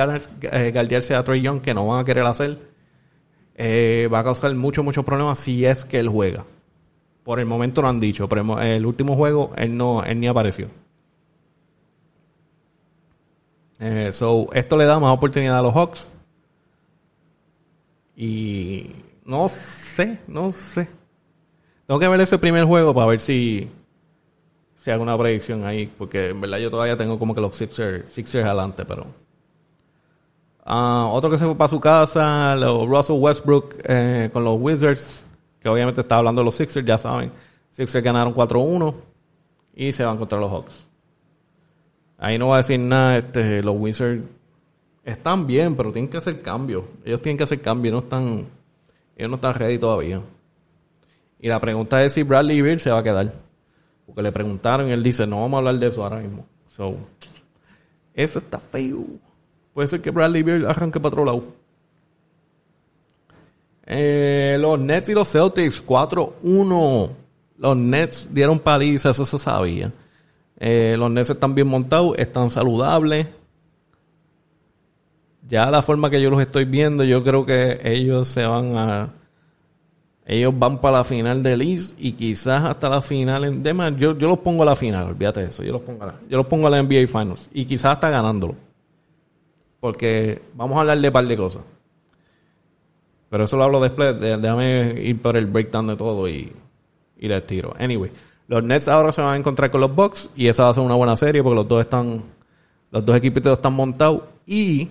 eh, 0.43 0.71
guardiarse 0.73 1.15
a 1.15 1.25
Trey 1.25 1.41
Young, 1.41 1.61
que 1.61 1.75
no 1.75 1.87
van 1.87 2.01
a 2.01 2.05
querer 2.05 2.25
hacer, 2.25 2.59
eh, 3.55 4.09
va 4.13 4.21
a 4.21 4.25
causar 4.25 4.55
muchos, 4.55 4.85
muchos 4.85 5.05
problemas 5.05 5.39
si 5.39 5.65
es 5.65 5.85
que 5.85 5.99
él 5.99 6.09
juega. 6.09 6.45
Por 7.25 7.41
el 7.41 7.47
momento 7.47 7.83
no 7.83 7.89
han 7.89 8.01
dicho, 8.01 8.29
pero 8.29 8.61
el 8.61 8.87
último 8.87 9.17
juego 9.17 9.53
él 9.57 9.77
no 9.77 10.03
él 10.05 10.21
ni 10.21 10.27
apareció. 10.27 10.69
Eh, 13.79 14.11
so, 14.13 14.49
esto 14.53 14.77
le 14.77 14.85
da 14.85 14.99
más 14.99 15.13
oportunidad 15.15 15.59
a 15.59 15.63
los 15.63 15.75
Hawks. 15.75 16.13
Y 18.15 18.93
no 19.25 19.49
sé, 19.49 20.19
no 20.29 20.53
sé. 20.53 20.89
Tengo 21.87 21.99
que 21.99 22.09
ver 22.09 22.21
ese 22.21 22.39
primer 22.39 22.65
juego 22.65 22.95
para 22.95 23.07
ver 23.07 23.21
si, 23.21 23.71
si 24.83 24.91
hago 24.91 25.03
una 25.03 25.17
predicción 25.17 25.65
ahí. 25.65 25.87
Porque 25.87 26.31
en 26.31 26.41
verdad 26.41 26.59
yo 26.59 26.71
todavía 26.71 26.97
tengo 26.97 27.19
como 27.19 27.35
que 27.35 27.41
los 27.41 27.55
Sixers, 27.55 28.13
Sixers 28.13 28.47
adelante, 28.47 28.85
pero. 28.85 29.07
Ah, 30.65 31.09
otro 31.11 31.31
que 31.31 31.39
se 31.39 31.45
fue 31.45 31.57
para 31.57 31.69
su 31.69 31.81
casa, 31.81 32.55
los 32.57 32.87
Russell 32.87 33.17
Westbrook 33.19 33.77
eh, 33.85 34.31
con 34.33 34.45
los 34.45 34.57
Wizards, 34.61 35.25
que 35.59 35.69
obviamente 35.69 36.03
está 36.03 36.17
hablando 36.17 36.43
de 36.43 36.45
los 36.45 36.55
Sixers, 36.55 36.87
ya 36.87 36.99
saben. 36.99 37.33
Sixers 37.71 38.05
ganaron 38.05 38.35
4-1 38.35 38.95
y 39.75 39.93
se 39.93 40.05
van 40.05 40.19
contra 40.19 40.39
los 40.39 40.51
Hawks. 40.51 40.89
Ahí 42.19 42.39
no 42.39 42.49
va 42.49 42.57
a 42.57 42.59
decir 42.59 42.79
nada, 42.79 43.17
este, 43.17 43.63
los 43.63 43.75
Wizards 43.79 44.23
están 45.05 45.47
bien, 45.47 45.75
pero 45.75 45.93
tienen 45.93 46.11
que 46.11 46.19
hacer 46.19 46.43
cambios. 46.43 46.85
Ellos 47.05 47.23
tienen 47.23 47.39
que 47.39 47.45
hacer 47.45 47.61
cambios, 47.61 47.93
no 47.93 47.99
están, 48.01 48.47
ellos 49.17 49.31
no 49.31 49.37
están 49.37 49.55
ready 49.55 49.79
todavía. 49.79 50.21
Y 51.41 51.49
la 51.49 51.59
pregunta 51.59 52.05
es 52.05 52.13
si 52.13 52.23
Bradley 52.23 52.61
Beal 52.61 52.79
se 52.79 52.91
va 52.91 52.99
a 52.99 53.03
quedar. 53.03 53.33
Porque 54.11 54.23
le 54.23 54.33
preguntaron 54.33 54.89
y 54.89 54.93
él 54.93 55.05
dice, 55.05 55.25
no 55.25 55.41
vamos 55.41 55.55
a 55.55 55.59
hablar 55.59 55.79
de 55.79 55.87
eso 55.87 56.03
ahora 56.03 56.17
mismo. 56.17 56.45
So, 56.67 56.97
eso 58.13 58.41
está 58.41 58.59
feo. 58.59 59.05
Puede 59.73 59.87
ser 59.87 60.01
que 60.01 60.11
Bradley 60.11 60.43
Beal 60.43 60.67
arranque 60.67 60.99
para 60.99 61.09
otro 61.09 61.25
lado. 61.25 61.45
Eh, 63.87 64.59
los 64.61 64.81
Nets 64.81 65.09
y 65.11 65.15
los 65.15 65.31
Celtics 65.31 65.87
4-1. 65.87 67.11
Los 67.57 67.77
Nets 67.77 68.29
dieron 68.33 68.59
paliza, 68.59 69.11
eso 69.11 69.25
se 69.25 69.39
sabía. 69.39 69.93
Eh, 70.59 70.97
los 70.99 71.09
Nets 71.09 71.31
están 71.31 71.55
bien 71.55 71.69
montados, 71.69 72.17
están 72.19 72.51
saludables. 72.51 73.29
Ya 75.49 75.71
la 75.71 75.83
forma 75.83 76.11
que 76.11 76.21
yo 76.21 76.31
los 76.31 76.41
estoy 76.41 76.65
viendo, 76.65 77.05
yo 77.05 77.23
creo 77.23 77.47
que 77.47 77.81
ellos 77.85 78.27
se 78.27 78.45
van 78.45 78.77
a 78.77 79.20
ellos 80.33 80.57
van 80.57 80.81
para 80.81 80.99
la 80.99 81.05
final 81.05 81.43
del 81.43 81.61
East 81.61 81.97
y 81.99 82.13
quizás 82.13 82.63
hasta 82.63 82.89
la 82.89 83.03
final. 83.03 83.43
En, 83.43 83.65
demás, 83.65 83.95
yo, 83.97 84.17
yo 84.17 84.29
los 84.29 84.39
pongo 84.39 84.63
a 84.63 84.67
la 84.67 84.77
final, 84.77 85.09
olvídate 85.09 85.41
de 85.41 85.49
eso. 85.49 85.65
Yo 85.65 85.73
los 85.73 85.83
pongo 85.83 86.05
a 86.05 86.07
la, 86.07 86.15
yo 86.29 86.37
los 86.37 86.47
pongo 86.47 86.69
a 86.69 86.71
la 86.71 86.81
NBA 86.81 87.09
Finals 87.09 87.51
y 87.53 87.65
quizás 87.65 87.95
hasta 87.95 88.11
ganándolo. 88.11 88.55
Porque 89.81 90.41
vamos 90.55 90.77
a 90.77 90.83
hablar 90.83 91.01
de 91.01 91.09
un 91.09 91.13
par 91.13 91.27
de 91.27 91.37
cosas. 91.37 91.63
Pero 93.29 93.43
eso 93.43 93.57
lo 93.57 93.65
hablo 93.65 93.81
después. 93.81 94.21
Déjame 94.21 95.03
ir 95.03 95.21
por 95.21 95.37
el 95.37 95.47
breakdown 95.47 95.89
de 95.89 95.97
todo 95.97 96.29
y, 96.29 96.53
y 97.19 97.27
les 97.27 97.45
tiro. 97.45 97.75
Anyway, 97.77 98.13
los 98.47 98.63
Nets 98.63 98.87
ahora 98.87 99.11
se 99.11 99.23
van 99.23 99.35
a 99.35 99.37
encontrar 99.37 99.73
con 99.73 99.81
los 99.81 99.93
Bucks 99.93 100.31
y 100.37 100.47
esa 100.47 100.63
va 100.63 100.71
a 100.71 100.75
ser 100.75 100.85
una 100.85 100.95
buena 100.95 101.17
serie 101.17 101.43
porque 101.43 101.57
los 101.57 101.67
dos 101.67 101.81
están. 101.81 102.23
Los 102.93 103.05
dos 103.05 103.17
equipos 103.17 103.45
están 103.45 103.73
montados 103.73 104.23
y. 104.47 104.91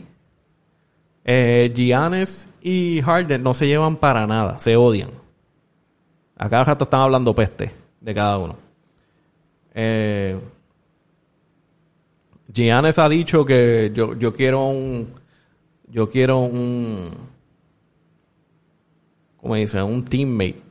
Eh, 1.24 1.72
Giannis 1.74 2.50
y 2.62 3.02
Harden 3.02 3.42
no 3.42 3.54
se 3.54 3.68
llevan 3.68 3.96
para 3.96 4.28
nada, 4.28 4.60
se 4.60 4.76
odian. 4.76 5.12
Acá 6.40 6.64
rato 6.64 6.86
están 6.86 7.02
hablando 7.02 7.36
peste 7.36 7.70
de 8.00 8.16
cada 8.16 8.38
uno. 8.38 8.56
Eh, 9.74 10.40
Giannis 12.48 12.98
ha 12.98 13.10
dicho 13.10 13.44
que 13.44 13.92
yo, 13.94 14.16
yo 14.16 14.34
quiero 14.34 14.68
un. 14.68 15.14
Yo 15.90 16.10
quiero 16.10 16.40
un. 16.40 17.12
¿Cómo 19.42 19.56
dice? 19.56 19.84
Un 19.84 20.06
teammate 20.06 20.62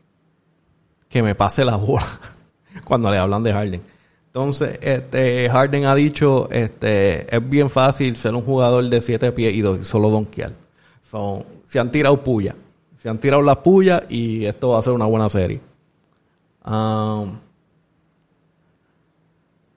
que 1.06 1.22
me 1.22 1.34
pase 1.34 1.66
la 1.66 1.76
bola 1.76 2.06
cuando 2.86 3.10
le 3.10 3.18
hablan 3.18 3.42
de 3.42 3.52
Harden. 3.52 3.82
Entonces, 4.26 4.78
este, 4.80 5.50
Harden 5.50 5.84
ha 5.84 5.94
dicho, 5.94 6.48
este, 6.50 7.34
es 7.34 7.48
bien 7.48 7.68
fácil 7.68 8.16
ser 8.16 8.34
un 8.34 8.42
jugador 8.42 8.88
de 8.88 9.00
siete 9.02 9.32
pies 9.32 9.54
y 9.54 9.84
solo 9.84 10.08
donkear. 10.08 10.52
se 11.64 11.78
han 11.78 11.90
tirado 11.90 12.22
puya. 12.24 12.54
Se 12.98 13.08
han 13.08 13.18
tirado 13.18 13.42
las 13.42 13.58
pullas 13.58 14.02
y 14.08 14.44
esto 14.44 14.70
va 14.70 14.80
a 14.80 14.82
ser 14.82 14.92
una 14.92 15.06
buena 15.06 15.28
serie. 15.28 15.60
Um, 16.64 17.38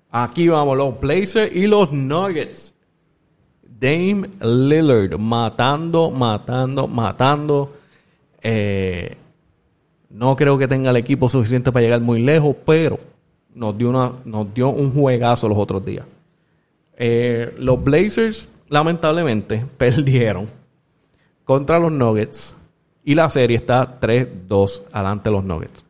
aquí 0.10 0.48
vamos, 0.48 0.76
los 0.76 1.00
Blazers 1.00 1.56
y 1.56 1.68
los 1.68 1.92
Nuggets. 1.92 2.74
Dame 3.62 4.30
Lillard 4.42 5.18
matando, 5.20 6.10
matando, 6.10 6.88
matando. 6.88 7.74
Eh, 8.42 9.16
no 10.10 10.36
creo 10.36 10.58
que 10.58 10.68
tenga 10.68 10.90
el 10.90 10.98
equipo 10.98 11.30
suficiente 11.30 11.72
para 11.72 11.84
llegar 11.84 12.02
muy 12.02 12.22
lejos, 12.22 12.56
pero 12.66 12.98
nos 13.54 13.78
dio, 13.78 13.90
una, 13.90 14.14
nos 14.26 14.52
dio 14.54 14.70
un 14.70 14.92
juegazo 14.94 15.48
los 15.48 15.58
otros 15.60 15.86
días. 15.86 16.06
Eh, 16.98 17.54
los 17.60 17.84
Blazers, 17.84 18.50
lamentablemente, 18.68 19.64
perdieron 19.78 20.48
contra 21.44 21.78
los 21.78 21.92
Nuggets 21.92 22.56
y 23.04 23.16
la 23.16 23.30
serie 23.30 23.58
está 23.58 24.00
3-2 24.00 24.84
adelante 24.92 25.30
de 25.30 25.36
los 25.36 25.44
Nuggets. 25.44 25.86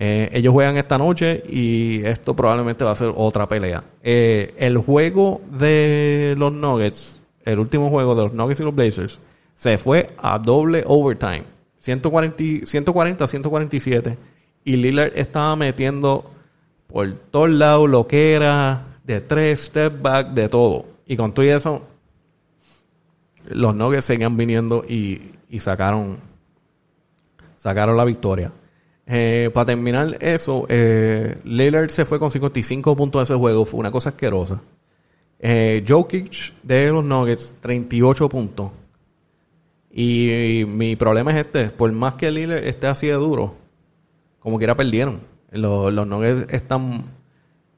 Eh, 0.00 0.30
ellos 0.32 0.52
juegan 0.52 0.76
esta 0.76 0.96
noche 0.96 1.42
y 1.48 2.04
esto 2.04 2.34
probablemente 2.34 2.84
va 2.84 2.92
a 2.92 2.94
ser 2.94 3.12
otra 3.14 3.48
pelea. 3.48 3.82
Eh, 4.02 4.54
el 4.56 4.78
juego 4.78 5.40
de 5.50 6.36
los 6.38 6.52
Nuggets, 6.52 7.20
el 7.44 7.58
último 7.58 7.90
juego 7.90 8.14
de 8.14 8.22
los 8.22 8.32
Nuggets 8.32 8.60
y 8.60 8.62
los 8.62 8.74
Blazers, 8.74 9.20
se 9.54 9.76
fue 9.76 10.10
a 10.18 10.38
doble 10.38 10.84
overtime. 10.86 11.42
140, 11.78 12.66
140 12.66 13.26
147. 13.26 14.18
Y 14.64 14.76
Lillard 14.76 15.12
estaba 15.16 15.56
metiendo 15.56 16.30
por 16.86 17.12
todos 17.12 17.50
lados 17.50 17.90
lo 17.90 18.06
que 18.06 18.34
era 18.34 19.00
de 19.02 19.20
tres, 19.20 19.62
step 19.62 20.00
back, 20.00 20.28
de 20.28 20.48
todo. 20.48 20.86
Y 21.06 21.16
con 21.16 21.32
todo 21.32 21.44
eso, 21.44 21.82
los 23.48 23.74
Nuggets 23.74 24.04
seguían 24.04 24.36
viniendo 24.36 24.84
y, 24.88 25.32
y 25.48 25.58
sacaron 25.58 26.27
sacaron 27.58 27.96
la 27.96 28.04
victoria. 28.04 28.50
Eh, 29.06 29.50
para 29.52 29.66
terminar 29.66 30.16
eso, 30.20 30.66
eh, 30.68 31.36
Lillard 31.44 31.90
se 31.90 32.04
fue 32.04 32.18
con 32.18 32.30
55 32.30 32.96
puntos 32.96 33.20
de 33.20 33.24
ese 33.24 33.34
juego. 33.34 33.64
Fue 33.64 33.80
una 33.80 33.90
cosa 33.90 34.10
asquerosa. 34.10 34.62
Eh, 35.38 35.84
Jokic 35.86 36.54
de 36.62 36.88
los 36.88 37.04
Nuggets, 37.04 37.56
38 37.60 38.28
puntos. 38.28 38.70
Y, 39.90 40.64
mi 40.66 40.96
problema 40.96 41.32
es 41.32 41.46
este. 41.46 41.70
Por 41.70 41.90
más 41.92 42.14
que 42.14 42.30
Lillard 42.30 42.64
esté 42.64 42.86
así 42.86 43.06
de 43.08 43.14
duro, 43.14 43.56
como 44.38 44.58
quiera 44.58 44.76
perdieron. 44.76 45.20
Los, 45.50 45.92
los 45.92 46.06
Nuggets 46.06 46.52
están 46.52 47.04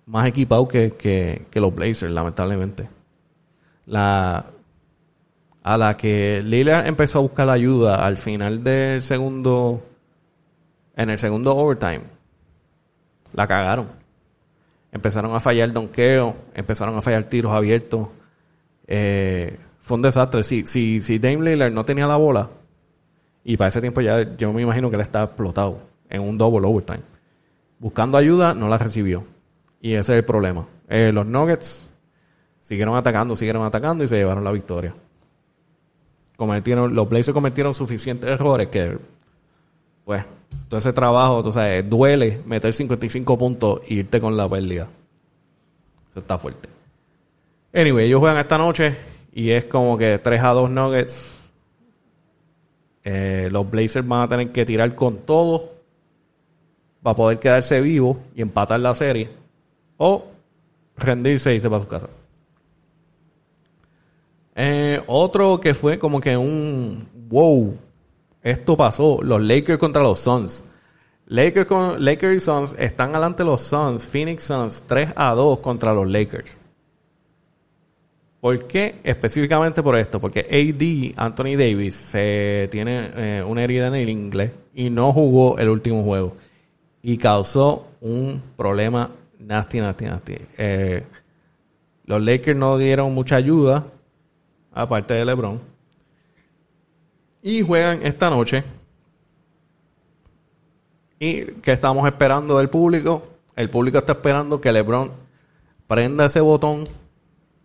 más 0.07 0.27
equipados 0.27 0.69
que, 0.69 0.91
que, 0.93 1.47
que 1.51 1.61
los 1.61 1.75
Blazers, 1.75 2.13
lamentablemente. 2.13 2.89
La, 3.87 4.47
a 5.71 5.79
la 5.79 5.97
que 5.97 6.43
Lillard 6.45 6.89
empezó 6.89 7.21
a 7.21 7.23
buscar 7.23 7.49
ayuda 7.49 8.05
al 8.05 8.17
final 8.17 8.65
del 8.65 9.03
segundo, 9.03 9.81
en 10.97 11.11
el 11.11 11.19
segundo 11.21 11.57
overtime, 11.57 12.01
la 13.33 13.47
cagaron. 13.47 13.87
Empezaron 14.91 15.33
a 15.33 15.39
fallar 15.39 15.73
donqueo, 15.73 16.35
empezaron 16.55 16.97
a 16.97 17.03
fallar 17.03 17.23
tiros 17.29 17.53
abiertos. 17.53 18.09
Eh, 18.89 19.61
fue 19.79 19.95
un 19.95 20.03
desastre. 20.03 20.43
Si, 20.43 20.67
si, 20.67 21.03
si 21.03 21.21
Dame 21.21 21.49
Lillard 21.53 21.73
no 21.73 21.85
tenía 21.85 22.09
la 22.09 22.17
bola, 22.17 22.51
y 23.45 23.57
para 23.57 23.69
ese 23.69 23.81
tiempo 23.81 24.01
ya 24.01 24.37
yo 24.37 24.53
me 24.53 24.63
imagino 24.63 24.91
que 24.91 24.97
él 24.97 25.03
estaba 25.03 25.27
explotado 25.27 25.83
en 26.09 26.21
un 26.21 26.37
double 26.37 26.67
overtime. 26.67 27.03
Buscando 27.79 28.19
ayuda, 28.19 28.55
no 28.55 28.69
la 28.69 28.77
recibió. 28.77 29.25
Y 29.81 29.93
ese 29.93 30.15
es 30.15 30.19
el 30.19 30.25
problema. 30.25 30.67
Eh, 30.89 31.13
los 31.13 31.27
Nuggets 31.27 31.89
siguieron 32.61 32.97
atacando, 32.97 33.37
siguieron 33.37 33.65
atacando 33.65 34.03
y 34.03 34.09
se 34.09 34.17
llevaron 34.17 34.43
la 34.43 34.51
victoria 34.51 34.95
cometieron, 36.41 36.95
los 36.95 37.07
Blazers 37.07 37.35
cometieron 37.35 37.75
suficientes 37.75 38.31
errores 38.31 38.69
que, 38.69 38.97
pues, 40.07 40.25
todo 40.71 40.81
ese 40.81 40.95
trabajo, 40.95 41.43
tú 41.43 41.53
sabes, 41.53 41.89
duele 41.89 42.41
meter 42.47 42.73
55 42.73 43.37
puntos 43.37 43.83
e 43.87 43.95
irte 43.95 44.23
con 44.23 44.39
la 44.39 44.49
pérdida. 44.49 44.89
Eso 46.11 46.21
está 46.21 46.39
fuerte. 46.39 46.67
Anyway, 47.75 48.07
ellos 48.07 48.21
juegan 48.21 48.39
esta 48.39 48.57
noche 48.57 48.97
y 49.35 49.51
es 49.51 49.67
como 49.67 49.99
que 49.99 50.19
3 50.19 50.43
a 50.43 50.49
2 50.49 50.71
Nuggets. 50.71 51.37
Eh, 53.05 53.51
los 53.53 53.71
Blazers 53.71 54.09
van 54.09 54.23
a 54.23 54.29
tener 54.29 54.51
que 54.51 54.65
tirar 54.65 54.95
con 54.95 55.19
todo 55.19 55.75
para 57.03 57.17
poder 57.17 57.39
quedarse 57.39 57.83
vivos 57.83 58.17
y 58.35 58.41
empatar 58.41 58.81
la 58.81 58.95
serie. 58.95 59.29
O 59.99 60.25
rendirse 60.97 61.53
y 61.53 61.57
irse 61.57 61.69
para 61.69 61.83
su 61.83 61.89
casa. 61.89 62.09
Eh, 64.63 65.01
otro 65.07 65.59
que 65.59 65.73
fue 65.73 65.99
como 65.99 66.21
que 66.21 66.37
un 66.37 67.09
wow, 67.31 67.79
esto 68.43 68.77
pasó, 68.77 69.19
los 69.23 69.41
Lakers 69.41 69.79
contra 69.79 70.03
los 70.03 70.19
Suns. 70.19 70.63
Lakers, 71.29 71.65
con, 71.65 72.05
Lakers 72.05 72.37
y 72.37 72.41
Suns 72.41 72.77
están 72.79 73.11
adelante 73.13 73.43
los 73.43 73.63
Suns, 73.63 74.07
Phoenix 74.07 74.45
Suns 74.45 74.85
3 74.87 75.15
a 75.17 75.33
2 75.33 75.61
contra 75.61 75.95
los 75.95 76.11
Lakers. 76.11 76.59
¿Por 78.39 78.67
qué? 78.67 78.97
Específicamente 79.03 79.83
por 79.83 79.97
esto, 79.97 80.21
porque 80.21 80.41
AD, 80.41 81.19
Anthony 81.25 81.57
Davis, 81.57 81.95
se 81.95 82.69
tiene 82.71 83.13
eh, 83.17 83.43
una 83.47 83.65
herida 83.65 83.87
en 83.87 83.95
el 83.95 84.11
inglés 84.11 84.51
y 84.75 84.91
no 84.91 85.11
jugó 85.15 85.57
el 85.57 85.71
último 85.71 86.05
juego. 86.05 86.37
Y 87.01 87.17
causó 87.17 87.87
un 88.03 88.43
problema 88.59 89.11
nasty, 89.39 89.81
nasty, 89.81 90.05
nasty. 90.05 90.37
Eh, 90.59 91.03
los 92.05 92.21
Lakers 92.21 92.59
no 92.59 92.77
dieron 92.77 93.15
mucha 93.15 93.37
ayuda 93.37 93.87
aparte 94.73 95.15
de 95.15 95.25
LeBron. 95.25 95.61
Y 97.43 97.63
juegan 97.63 98.01
esta 98.05 98.31
noche. 98.31 98.65
¿Y 101.19 101.45
qué 101.63 101.73
estamos 101.73 102.07
esperando 102.07 102.59
del 102.59 102.71
público? 102.71 103.29
El 103.57 103.71
público 103.71 103.99
está 103.99 104.13
esperando 104.13 104.61
que 104.61 104.73
LeBron 104.73 105.13
prenda 105.87 106.27
ese 106.27 106.41
botón 106.41 106.85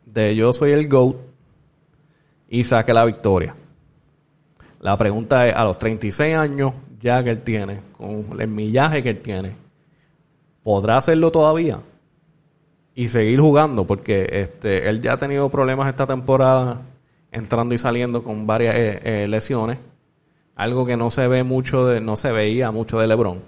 de 0.06 0.36
yo 0.36 0.52
soy 0.54 0.72
el 0.72 0.88
GOAT 0.88 1.16
y 2.50 2.64
saque 2.64 2.94
la 2.94 3.06
victoria. 3.06 3.56
La 4.80 4.98
pregunta 4.98 5.48
es, 5.48 5.56
a 5.56 5.64
los 5.64 5.78
36 5.78 6.36
años 6.36 6.74
ya 7.00 7.24
que 7.24 7.30
él 7.30 7.42
tiene, 7.42 7.82
con 7.92 8.40
el 8.40 8.48
millaje 8.48 9.04
que 9.04 9.12
él 9.12 9.22
tiene, 9.22 9.56
¿podrá 10.64 10.98
hacerlo 10.98 11.32
todavía? 11.32 11.80
Y 12.94 13.10
seguir 13.10 13.40
jugando, 13.40 13.86
porque 13.86 14.28
este, 14.32 14.90
él 14.90 15.02
ya 15.02 15.14
ha 15.14 15.18
tenido 15.18 15.50
problemas 15.50 15.88
esta 15.88 16.08
temporada, 16.08 16.82
entrando 17.36 17.76
y 17.76 17.78
saliendo 17.78 18.24
con 18.24 18.48
varias 18.48 18.76
eh, 18.76 19.00
eh, 19.04 19.28
lesiones. 19.28 19.78
Algo 20.56 20.86
que 20.86 20.96
no 20.96 21.10
se 21.10 21.28
ve 21.28 21.44
mucho 21.44 21.86
de, 21.86 22.00
no 22.00 22.16
se 22.16 22.32
veía 22.32 22.72
mucho 22.72 22.98
de 23.00 23.08
LeBron. 23.08 23.42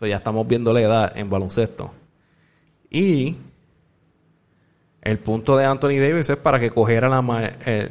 O 0.00 0.06
ya 0.06 0.16
estamos 0.16 0.46
viendo 0.46 0.72
la 0.72 0.80
edad 0.80 1.18
en 1.18 1.28
baloncesto. 1.28 1.90
Y 2.88 3.36
el 5.02 5.18
punto 5.18 5.56
de 5.56 5.64
Anthony 5.64 5.98
Davis 6.00 6.30
es 6.30 6.36
para 6.36 6.60
que 6.60 6.70
cogiera 6.70 7.08
la, 7.08 7.52
eh, 7.66 7.88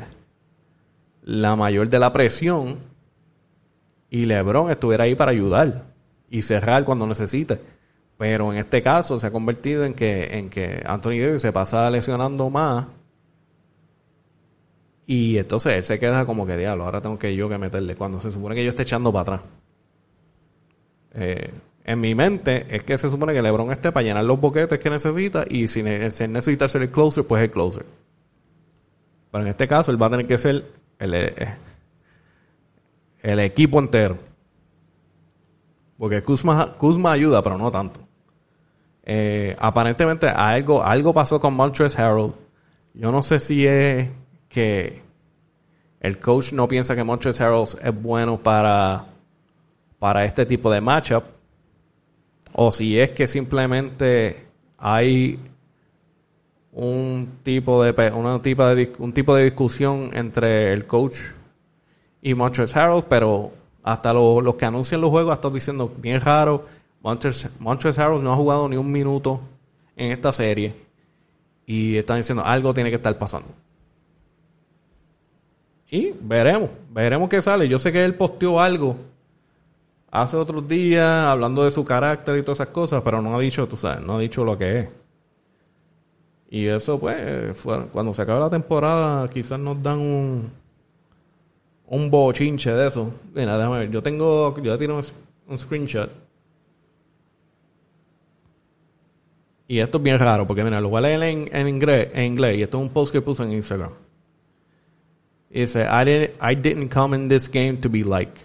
la 1.24 1.56
mayor 1.56 1.90
de 1.90 2.00
la 2.00 2.14
presión 2.14 2.78
y 4.10 4.26
LeBron 4.26 4.72
estuviera 4.72 5.04
ahí 5.04 5.16
para 5.16 5.32
ayudar 5.32 5.84
y 6.30 6.42
cerrar 6.42 6.86
cuando 6.86 7.06
necesite. 7.06 7.60
Pero 8.18 8.54
en 8.54 8.60
este 8.60 8.82
caso 8.82 9.20
se 9.20 9.28
ha 9.28 9.32
convertido 9.32 9.84
en 9.84 9.94
que, 9.94 10.38
en 10.38 10.50
que 10.50 10.82
Anthony 10.86 11.20
Davis 11.20 11.42
se 11.42 11.52
pasa 11.52 11.90
lesionando 11.90 12.50
más. 12.50 12.86
Y 15.08 15.38
entonces 15.38 15.74
él 15.74 15.84
se 15.84 16.00
queda 16.00 16.26
como 16.26 16.48
que 16.48 16.58
diablo, 16.58 16.86
ahora 16.86 17.02
tengo 17.02 17.20
que 17.20 17.36
yo 17.36 17.48
que 17.48 17.58
meterle. 17.58 17.96
Cuando 17.96 18.20
se 18.20 18.32
supone 18.32 18.56
que 18.56 18.64
yo 18.64 18.70
esté 18.70 18.84
echando 18.84 19.12
para 19.12 19.22
atrás. 19.22 19.42
Eh, 21.14 21.54
en 21.84 22.00
mi 22.00 22.16
mente 22.16 22.66
es 22.76 22.84
que 22.84 22.98
se 22.98 23.10
supone 23.10 23.34
que 23.34 23.42
LeBron 23.42 23.72
esté 23.72 23.92
para 23.92 24.04
llenar 24.04 24.26
los 24.26 24.40
boquetes 24.40 24.80
que 24.80 24.90
necesita. 24.90 25.46
Y 25.48 25.68
si, 25.68 25.84
necesita 25.84 26.68
ser 26.68 26.82
el 26.82 26.90
closer, 26.90 27.26
pues 27.26 27.44
el 27.44 27.52
closer. 27.52 27.86
Pero 29.32 29.44
en 29.44 29.50
este 29.50 29.68
caso 29.68 29.92
él 29.92 30.02
va 30.02 30.08
a 30.08 30.10
tener 30.10 30.26
que 30.26 30.38
ser 30.40 30.66
el, 30.98 31.14
eh, 31.14 31.56
el 33.22 33.40
equipo 33.40 33.78
entero. 33.80 34.18
Porque 35.98 36.24
Kuzma, 36.24 36.76
Kuzma 36.78 37.12
ayuda, 37.12 37.44
pero 37.44 37.58
no 37.58 37.72
tanto. 37.72 38.00
Eh, 39.04 39.56
aparentemente 39.60 40.28
algo, 40.28 40.84
algo 40.84 41.14
pasó 41.14 41.40
con 41.40 41.54
Montrezl 41.54 42.02
Harold. 42.02 42.34
Yo 42.96 43.12
no 43.12 43.22
sé 43.22 43.40
si 43.40 43.68
es 43.68 44.10
que 44.56 45.02
el 46.00 46.18
coach 46.18 46.54
no 46.54 46.66
piensa 46.66 46.96
que 46.96 47.04
Montrezl 47.04 47.44
Harold 47.44 47.78
es 47.84 48.02
bueno 48.02 48.38
para, 48.38 49.06
para 50.00 50.24
este 50.24 50.46
tipo 50.46 50.72
de 50.72 50.80
matchup. 50.80 51.26
O 52.54 52.72
si 52.72 52.98
es 52.98 53.12
que 53.12 53.28
simplemente 53.28 54.46
hay 54.78 55.38
un 56.72 57.40
tipo 57.44 57.84
de, 57.84 58.12
una 58.12 58.42
tipo 58.42 58.66
de, 58.66 58.94
un 58.98 59.12
tipo 59.12 59.36
de 59.36 59.44
discusión 59.44 60.12
entre 60.14 60.72
el 60.72 60.88
coach 60.88 61.18
y 62.22 62.34
Montrezl 62.34 62.80
Harold, 62.80 63.06
pero 63.10 63.52
hasta 63.84 64.14
los 64.14 64.56
que 64.56 64.66
anuncian 64.66 65.02
los 65.02 65.10
juegos 65.10 65.36
están 65.36 65.52
diciendo 65.52 65.94
bien 65.98 66.22
raro. 66.22 66.64
Montrezl 67.02 68.02
Harold 68.02 68.24
no 68.24 68.32
ha 68.32 68.38
jugado 68.38 68.70
ni 68.70 68.78
un 68.78 68.90
minuto 68.90 69.42
en 69.98 70.14
esta 70.14 70.32
serie 70.32 70.74
y 71.66 71.98
están 71.98 72.18
diciendo 72.18 72.46
algo 72.46 72.74
tiene 72.74 72.90
que 72.90 72.96
estar 72.96 73.18
pasando. 73.18 73.65
Y 75.90 76.14
veremos, 76.20 76.70
veremos 76.92 77.30
qué 77.30 77.42
sale. 77.42 77.68
Yo 77.68 77.80
sé 77.80 77.92
que 77.92 78.04
él 78.04 78.16
posteó 78.16 78.60
algo 78.60 78.96
hace 80.10 80.38
otros 80.38 80.68
días 80.68 81.26
hablando 81.26 81.64
de 81.64 81.72
su 81.72 81.84
carácter 81.84 82.38
y 82.38 82.44
todas 82.44 82.60
esas 82.60 82.74
cosas, 82.74 83.02
pero 83.04 83.22
no 83.22 83.36
ha 83.36 83.40
dicho, 83.40 83.68
tú 83.68 83.76
sabes, 83.76 84.06
no 84.06 84.16
ha 84.16 84.20
dicho 84.20 84.44
lo 84.44 84.58
que 84.58 84.80
es. 84.80 84.90
Y 86.50 86.68
eso, 86.68 87.00
pues, 87.00 87.66
cuando 87.92 88.14
se 88.14 88.22
acabe 88.22 88.40
la 88.40 88.50
temporada, 88.50 89.28
quizás 89.28 89.60
nos 89.60 89.82
dan 89.82 90.00
un, 90.00 90.52
un 91.88 92.10
bochinche 92.10 92.72
de 92.72 92.88
eso. 92.88 93.12
Mira, 93.34 93.58
déjame 93.58 93.80
ver. 93.80 93.92
Yo 93.92 94.02
tengo, 94.02 94.58
yo 94.62 94.78
tengo 94.78 95.02
un 95.48 95.58
screenshot. 95.58 96.10
Y 99.68 99.80
esto 99.80 99.98
es 99.98 100.04
bien 100.04 100.20
raro, 100.20 100.46
porque 100.46 100.64
mira, 100.64 100.80
lo 100.80 100.90
voy 100.90 101.00
a 101.00 101.02
leer 101.02 101.24
en, 101.24 101.50
en, 101.52 101.68
inglés, 101.68 102.10
en 102.14 102.26
inglés, 102.26 102.58
y 102.58 102.62
esto 102.62 102.78
es 102.78 102.84
un 102.84 102.90
post 102.90 103.12
que 103.12 103.22
puse 103.22 103.44
en 103.44 103.52
Instagram. 103.52 103.92
Dice, 105.56 105.78
I 105.78 106.04
didn't, 106.04 106.38
I 106.42 106.54
didn't 106.54 106.90
come 106.90 107.14
in 107.14 107.30
this 107.30 107.48
game 107.48 107.80
to 107.82 107.90
be 107.90 108.04
like. 108.04 108.44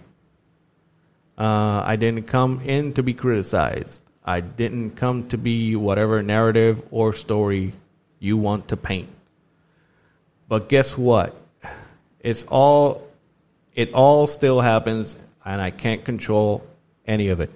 Uh, 1.37 1.83
I 1.85 1.97
didn't 1.97 2.29
come 2.29 2.61
in 2.61 2.93
to 2.95 3.03
be 3.03 3.15
criticized. 3.15 4.03
I 4.25 4.41
didn't 4.41 4.91
come 4.91 5.27
to 5.29 5.39
be 5.39 5.75
whatever 5.75 6.23
narrative 6.23 6.83
or 6.93 7.13
story 7.13 7.73
you 8.21 8.37
want 8.37 8.69
to 8.69 8.77
paint. 8.77 9.09
But 10.49 10.69
guess 10.69 10.97
what? 10.97 11.35
It's 12.21 12.45
all 12.45 13.09
it 13.75 13.95
all 13.95 14.27
still 14.27 14.61
happens, 14.61 15.17
and 15.45 15.61
I 15.61 15.71
can't 15.71 16.05
control 16.05 16.65
any 17.07 17.31
of 17.31 17.41
it. 17.41 17.51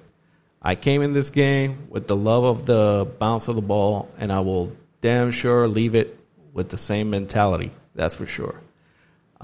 I 0.63 0.75
came 0.75 1.03
in 1.03 1.13
this 1.13 1.31
game 1.31 1.89
with 1.91 2.07
the 2.07 2.17
love 2.17 2.45
of 2.45 2.65
the 2.65 3.07
bounce 3.19 3.47
of 3.49 3.57
the 3.57 3.63
ball, 3.63 4.09
and 4.17 4.33
I 4.33 4.41
will 4.41 4.73
damn 5.01 5.31
sure 5.31 5.69
leave 5.69 5.95
it 5.95 6.19
with 6.53 6.71
the 6.71 6.79
same 6.79 7.11
mentality. 7.11 7.73
That's 7.95 8.17
for 8.17 8.27
sure. 8.27 8.64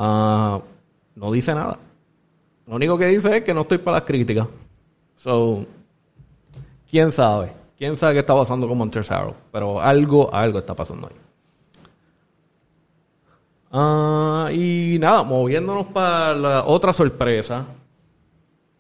Uh, 0.01 0.63
no 1.15 1.31
dice 1.31 1.55
nada. 1.55 1.79
Lo 2.67 2.77
único 2.77 2.97
que 2.97 3.07
dice 3.07 3.37
es 3.37 3.45
que 3.45 3.53
no 3.53 3.63
estoy 3.63 3.79
para 3.79 3.99
las 3.99 4.07
críticas. 4.07 4.49
So, 5.17 5.67
quién 6.91 7.11
sabe. 7.11 7.53
Quién 7.77 7.97
sabe 7.97 8.15
qué 8.15 8.21
está 8.21 8.35
pasando 8.35 8.67
con 8.67 8.79
Montezaro. 8.79 9.35
Pero 9.53 9.79
algo, 9.79 10.33
algo 10.33 10.61
está 10.61 10.75
pasando 10.75 11.09
ahí. 11.09 11.17
Ah, 13.73 14.49
y 14.53 14.97
nada, 14.99 15.23
moviéndonos 15.23 15.87
para 15.87 16.35
la 16.35 16.65
otra 16.65 16.95
sorpresa 16.95 17.67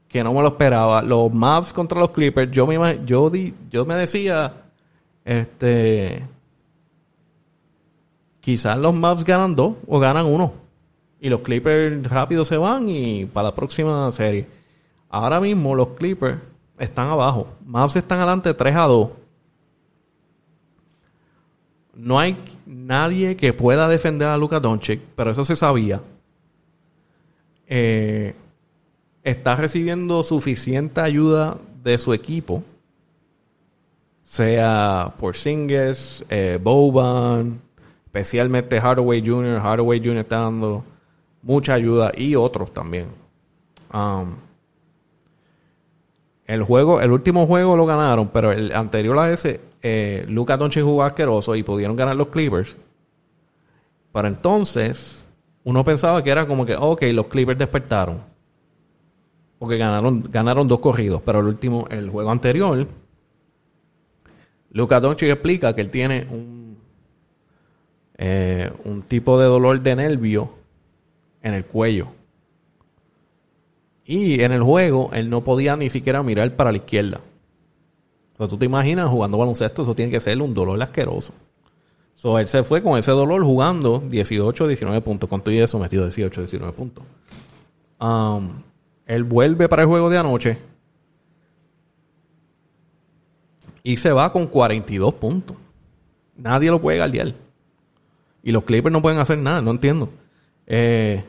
que 0.08 0.24
no 0.24 0.32
me 0.32 0.40
lo 0.40 0.48
esperaba. 0.48 1.02
Los 1.02 1.30
Mavs 1.32 1.74
contra 1.74 2.00
los 2.00 2.12
Clippers. 2.12 2.50
Yo 2.50 2.66
me, 2.66 3.04
yo, 3.04 3.30
yo 3.70 3.84
me 3.84 3.94
decía, 3.94 4.54
este, 5.22 6.26
quizás 8.40 8.78
los 8.78 8.94
Mavs 8.94 9.22
ganan 9.22 9.54
dos 9.54 9.74
o 9.86 9.98
ganan 9.98 10.24
uno. 10.24 10.69
Y 11.20 11.28
los 11.28 11.42
Clippers 11.42 12.02
rápido 12.10 12.44
se 12.44 12.56
van 12.56 12.88
y 12.88 13.26
para 13.26 13.48
la 13.48 13.54
próxima 13.54 14.10
serie. 14.12 14.46
Ahora 15.08 15.40
mismo 15.40 15.74
los 15.74 15.88
Clippers 15.88 16.38
están 16.78 17.08
abajo. 17.08 17.48
Mavs 17.64 17.96
están 17.96 18.18
adelante 18.18 18.54
3 18.54 18.76
a 18.76 18.82
2 18.82 19.08
no 22.00 22.18
hay 22.18 22.36
nadie 22.66 23.36
que 23.36 23.52
pueda 23.52 23.88
defender 23.88 24.28
a 24.28 24.36
Luka 24.36 24.60
Doncic, 24.60 25.00
pero 25.14 25.30
eso 25.30 25.44
se 25.44 25.54
sabía. 25.54 26.00
Eh, 27.66 28.34
está 29.22 29.56
recibiendo 29.56 30.24
suficiente 30.24 31.00
ayuda 31.00 31.58
de 31.82 31.98
su 31.98 32.12
equipo, 32.14 32.64
sea 34.24 35.14
por 35.18 35.36
Singles, 35.36 36.24
eh, 36.30 36.58
especialmente 38.06 38.80
Hardaway 38.80 39.22
Jr. 39.24 39.60
Hardaway 39.60 40.00
Jr. 40.00 40.16
está 40.18 40.40
dando 40.40 40.84
mucha 41.42 41.74
ayuda 41.74 42.12
y 42.16 42.34
otros 42.34 42.72
también. 42.72 43.08
Um, 43.92 44.36
el 46.46 46.62
juego, 46.62 47.00
el 47.00 47.12
último 47.12 47.46
juego 47.46 47.76
lo 47.76 47.86
ganaron, 47.86 48.28
pero 48.28 48.50
el 48.50 48.72
anterior 48.72 49.18
a 49.18 49.32
ese 49.32 49.60
eh, 49.82 50.24
Luca 50.28 50.56
Doncic 50.56 50.82
jugó 50.82 51.04
asqueroso 51.04 51.54
y 51.54 51.62
pudieron 51.62 51.96
ganar 51.96 52.16
los 52.16 52.28
Clippers. 52.28 52.76
Para 54.12 54.28
entonces, 54.28 55.24
uno 55.64 55.84
pensaba 55.84 56.22
que 56.22 56.30
era 56.30 56.46
como 56.46 56.66
que, 56.66 56.74
ok, 56.74 57.02
los 57.12 57.28
Clippers 57.28 57.58
despertaron. 57.58 58.18
Porque 59.58 59.76
ganaron, 59.76 60.24
ganaron 60.30 60.66
dos 60.66 60.80
corridos. 60.80 61.22
Pero 61.24 61.40
el 61.40 61.46
último, 61.46 61.86
el 61.90 62.08
juego 62.10 62.30
anterior, 62.30 62.86
Luca 64.72 65.00
Doncic 65.00 65.30
explica 65.30 65.74
que 65.74 65.82
él 65.82 65.90
tiene 65.90 66.26
un, 66.30 66.78
eh, 68.16 68.72
un 68.84 69.02
tipo 69.02 69.38
de 69.38 69.46
dolor 69.46 69.80
de 69.80 69.96
nervio 69.96 70.59
en 71.42 71.54
el 71.54 71.64
cuello. 71.64 72.08
Y 74.04 74.42
en 74.42 74.52
el 74.52 74.62
juego, 74.62 75.10
él 75.12 75.30
no 75.30 75.44
podía 75.44 75.76
ni 75.76 75.88
siquiera 75.90 76.22
mirar 76.22 76.56
para 76.56 76.72
la 76.72 76.78
izquierda 76.78 77.20
tú 78.48 78.56
te 78.56 78.64
imaginas 78.64 79.08
jugando 79.08 79.38
baloncesto, 79.38 79.82
eso 79.82 79.94
tiene 79.94 80.10
que 80.10 80.20
ser 80.20 80.40
un 80.40 80.54
dolor 80.54 80.82
asqueroso. 80.82 81.32
So, 82.14 82.38
él 82.38 82.48
se 82.48 82.62
fue 82.64 82.82
con 82.82 82.98
ese 82.98 83.10
dolor 83.12 83.42
jugando 83.42 83.98
18, 83.98 84.66
19 84.66 85.00
puntos. 85.00 85.28
Con 85.28 85.40
todo 85.42 85.54
eso 85.54 85.78
metido 85.78 86.04
18, 86.04 86.42
19 86.42 86.72
puntos. 86.74 87.04
Um, 87.98 88.62
él 89.06 89.24
vuelve 89.24 89.68
para 89.68 89.82
el 89.82 89.88
juego 89.88 90.10
de 90.10 90.18
anoche. 90.18 90.58
Y 93.82 93.96
se 93.96 94.12
va 94.12 94.30
con 94.32 94.46
42 94.46 95.14
puntos. 95.14 95.56
Nadie 96.36 96.70
lo 96.70 96.80
puede 96.80 96.98
guardiar. 96.98 97.34
Y 98.42 98.52
los 98.52 98.64
Clippers 98.64 98.92
no 98.92 99.00
pueden 99.00 99.18
hacer 99.18 99.38
nada, 99.38 99.62
no 99.62 99.70
entiendo. 99.70 100.10
Eh, 100.72 101.24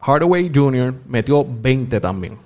Hardaway 0.00 0.50
Jr. 0.54 0.94
metió 1.06 1.44
20 1.44 2.00
también. 2.00 2.38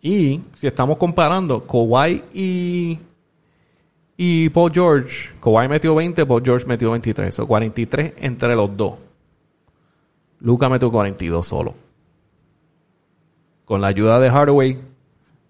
Y 0.00 0.40
si 0.54 0.68
estamos 0.68 0.96
comparando 0.96 1.66
Kawhi 1.66 2.22
y, 2.32 2.98
y 4.16 4.48
Paul 4.50 4.70
George, 4.72 5.30
Kawhi 5.42 5.66
metió 5.66 5.96
20, 5.96 6.24
Paul 6.24 6.42
George 6.44 6.66
metió 6.66 6.92
23. 6.92 7.40
O 7.40 7.48
43 7.48 8.12
entre 8.18 8.54
los 8.54 8.76
dos. 8.76 8.94
Luca 10.38 10.68
metió 10.68 10.88
42 10.92 11.44
solo. 11.44 11.74
Con 13.64 13.80
la 13.80 13.88
ayuda 13.88 14.20
de 14.20 14.30
Hardaway, 14.30 14.78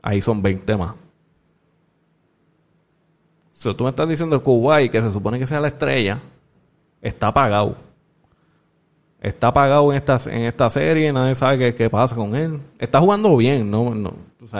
ahí 0.00 0.22
son 0.22 0.40
20 0.40 0.76
más. 0.78 0.94
Si 3.58 3.74
tú 3.74 3.82
me 3.82 3.90
estás 3.90 4.08
diciendo 4.08 4.38
que 4.38 4.44
Kawhi, 4.44 4.88
que 4.88 5.02
se 5.02 5.10
supone 5.10 5.36
que 5.36 5.44
sea 5.44 5.60
la 5.60 5.66
estrella, 5.66 6.20
está 7.02 7.26
apagado. 7.26 7.74
Está 9.20 9.48
apagado 9.48 9.90
en 9.90 9.96
esta, 9.96 10.16
en 10.30 10.42
esta 10.42 10.70
serie, 10.70 11.12
nadie 11.12 11.34
sabe 11.34 11.58
qué, 11.58 11.74
qué 11.74 11.90
pasa 11.90 12.14
con 12.14 12.36
él. 12.36 12.60
Está 12.78 13.00
jugando 13.00 13.36
bien, 13.36 13.68
no, 13.68 13.92
no, 13.96 14.14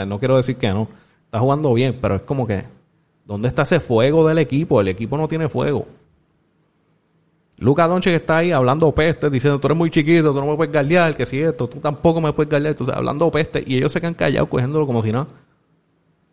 no 0.04 0.18
quiero 0.18 0.37
decir 0.37 0.56
que 0.56 0.70
no. 0.70 0.88
Está 1.26 1.38
jugando 1.38 1.72
bien, 1.74 1.96
pero 2.02 2.16
es 2.16 2.22
como 2.22 2.44
que, 2.44 2.64
¿dónde 3.24 3.46
está 3.46 3.62
ese 3.62 3.78
fuego 3.78 4.26
del 4.26 4.38
equipo? 4.38 4.80
El 4.80 4.88
equipo 4.88 5.16
no 5.16 5.28
tiene 5.28 5.48
fuego. 5.48 5.87
Luca 7.58 7.87
Doncic 7.87 8.14
está 8.14 8.38
ahí 8.38 8.50
hablando 8.50 8.90
peste, 8.92 9.30
diciendo, 9.30 9.61
tú 9.61 9.68
eres 9.68 9.78
muy 9.78 9.90
chiquito, 9.90 10.34
tú 10.34 10.40
no 10.40 10.46
me 10.46 10.56
puedes 10.56 10.72
galdear, 10.72 11.14
que 11.14 11.24
si 11.24 11.40
esto, 11.40 11.68
tú 11.68 11.78
tampoco 11.78 12.20
me 12.20 12.32
puedes 12.32 12.50
galdear. 12.50 12.72
Entonces, 12.72 12.96
hablando 12.96 13.30
peste, 13.30 13.62
y 13.64 13.76
ellos 13.76 13.92
se 13.92 14.00
quedan 14.00 14.14
callados 14.14 14.48
cogiéndolo 14.48 14.88
como 14.88 15.02
si 15.02 15.12
nada. 15.12 15.28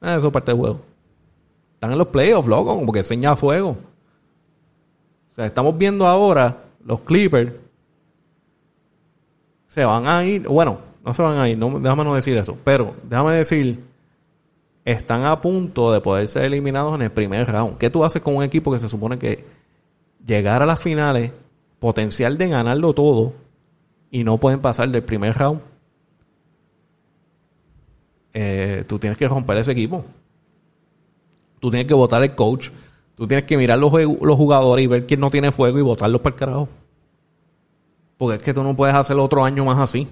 Eh, 0.01 0.15
eso 0.17 0.25
es 0.25 0.33
parte 0.33 0.49
del 0.49 0.59
juego. 0.59 0.94
Están 1.85 1.91
en 1.91 1.99
los 1.99 2.07
playoffs, 2.07 2.47
loco, 2.47 2.75
como 2.75 2.91
que 2.91 2.99
enseña 2.99 3.35
fuego. 3.35 3.77
O 5.29 5.33
sea, 5.35 5.45
estamos 5.45 5.77
viendo 5.77 6.07
ahora 6.07 6.63
los 6.83 7.01
Clippers 7.01 7.51
se 9.67 9.85
van 9.85 10.07
a 10.07 10.23
ir, 10.25 10.47
bueno, 10.47 10.79
no 11.03 11.13
se 11.13 11.21
van 11.21 11.37
a 11.37 11.47
ir, 11.47 11.59
no, 11.59 11.79
déjame 11.79 12.03
no 12.03 12.15
decir 12.15 12.35
eso, 12.37 12.57
pero 12.63 12.95
déjame 13.03 13.33
decir, 13.33 13.83
están 14.83 15.25
a 15.25 15.39
punto 15.41 15.93
de 15.93 16.01
poder 16.01 16.27
ser 16.27 16.45
eliminados 16.45 16.95
en 16.95 17.03
el 17.03 17.11
primer 17.11 17.47
round. 17.51 17.77
¿Qué 17.77 17.91
tú 17.91 18.03
haces 18.03 18.23
con 18.23 18.35
un 18.35 18.43
equipo 18.43 18.71
que 18.71 18.79
se 18.79 18.89
supone 18.89 19.19
que 19.19 19.45
llegar 20.25 20.63
a 20.63 20.65
las 20.65 20.79
finales, 20.79 21.33
potencial 21.77 22.39
de 22.39 22.49
ganarlo 22.49 22.95
todo, 22.95 23.33
y 24.09 24.23
no 24.23 24.39
pueden 24.39 24.59
pasar 24.59 24.89
del 24.89 25.03
primer 25.03 25.37
round? 25.37 25.61
Eh, 28.33 28.85
tú 28.87 28.97
tienes 28.97 29.19
que 29.19 29.27
romper 29.27 29.57
ese 29.57 29.71
equipo. 29.71 30.03
Tú 31.65 31.71
tienes 31.71 31.87
que 31.87 31.95
votar 31.95 32.21
el 32.21 32.35
coach. 32.35 32.69
Tú 33.15 33.25
tienes 33.25 33.45
que 33.45 33.57
mirar 33.57 33.79
los, 33.79 33.91
los 33.91 34.35
jugadores 34.35 34.85
y 34.85 34.87
ver 34.87 35.07
quién 35.07 35.19
no 35.19 35.31
tiene 35.31 35.51
fuego 35.51 35.79
y 35.79 35.81
votarlos 35.81 36.21
para 36.21 36.35
el 36.35 36.39
carajo. 36.39 36.69
Porque 38.17 38.37
es 38.37 38.43
que 38.43 38.53
tú 38.53 38.61
no 38.61 38.75
puedes 38.75 38.93
hacer 38.93 39.17
otro 39.17 39.43
año 39.43 39.65
más 39.65 39.79
así. 39.79 40.07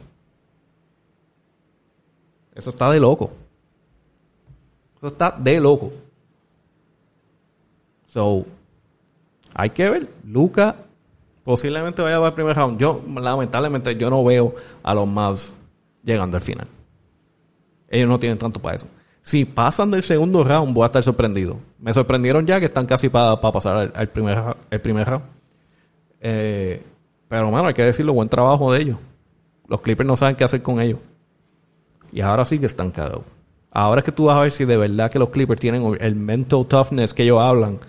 Eso 2.55 2.71
está 2.71 2.89
de 2.89 2.99
loco. 2.99 3.29
Eso 4.97 5.05
está 5.05 5.29
de 5.29 5.59
loco. 5.59 5.91
So, 8.07 8.47
hay 9.53 9.69
que 9.69 9.91
ver. 9.91 10.09
Luca 10.25 10.75
posiblemente 11.43 12.01
vaya 12.01 12.17
a 12.17 12.27
el 12.29 12.33
primer 12.33 12.55
round. 12.55 12.79
Yo, 12.79 12.99
lamentablemente, 13.13 13.95
yo 13.95 14.09
no 14.09 14.23
veo 14.23 14.55
a 14.81 14.95
los 14.95 15.07
más 15.07 15.55
llegando 16.03 16.35
al 16.35 16.41
final. 16.41 16.67
Ellos 17.89 18.09
no 18.09 18.17
tienen 18.17 18.39
tanto 18.39 18.59
para 18.59 18.77
eso. 18.77 18.87
Si 19.23 19.45
pasan 19.45 19.89
del 19.89 20.03
segundo 20.03 20.43
round, 20.43 20.73
voy 20.73 20.83
a 20.83 20.87
estar 20.87 21.01
sorprendido. 21.01 21.57
Me 21.79 21.93
sorprendieron 21.93 22.45
ya 22.45 22.59
que 22.59 22.65
están 22.65 22.85
casi 22.85 23.07
para 23.07 23.39
pasar 23.39 23.91
al, 23.95 24.09
primer, 24.09 24.37
el 24.69 24.81
primer 24.81 25.07
round. 25.07 25.23
Eh, 26.19 26.83
pero, 27.29 27.49
bueno, 27.49 27.67
hay 27.67 27.73
que 27.73 27.83
decirlo, 27.83 28.13
buen 28.13 28.27
trabajo 28.27 28.73
de 28.73 28.81
ellos. 28.81 28.97
Los 29.69 29.81
Clippers 29.81 30.05
no 30.05 30.17
saben 30.17 30.35
qué 30.35 30.43
hacer 30.43 30.61
con 30.61 30.81
ellos. 30.81 30.99
Y 32.11 32.19
ahora 32.19 32.45
sí 32.45 32.59
que 32.59 32.65
están 32.65 32.91
cagados. 32.91 33.23
Ahora 33.71 33.99
es 33.99 34.05
que 34.05 34.11
tú 34.11 34.25
vas 34.25 34.37
a 34.37 34.41
ver 34.41 34.51
si 34.51 34.65
de 34.65 34.77
verdad 34.77 35.09
que 35.09 35.19
los 35.19 35.29
Clippers 35.29 35.59
tienen 35.59 35.97
el 35.99 36.15
mental 36.15 36.65
toughness 36.67 37.13
que 37.13 37.23
ellos 37.23 37.41
hablan. 37.41 37.79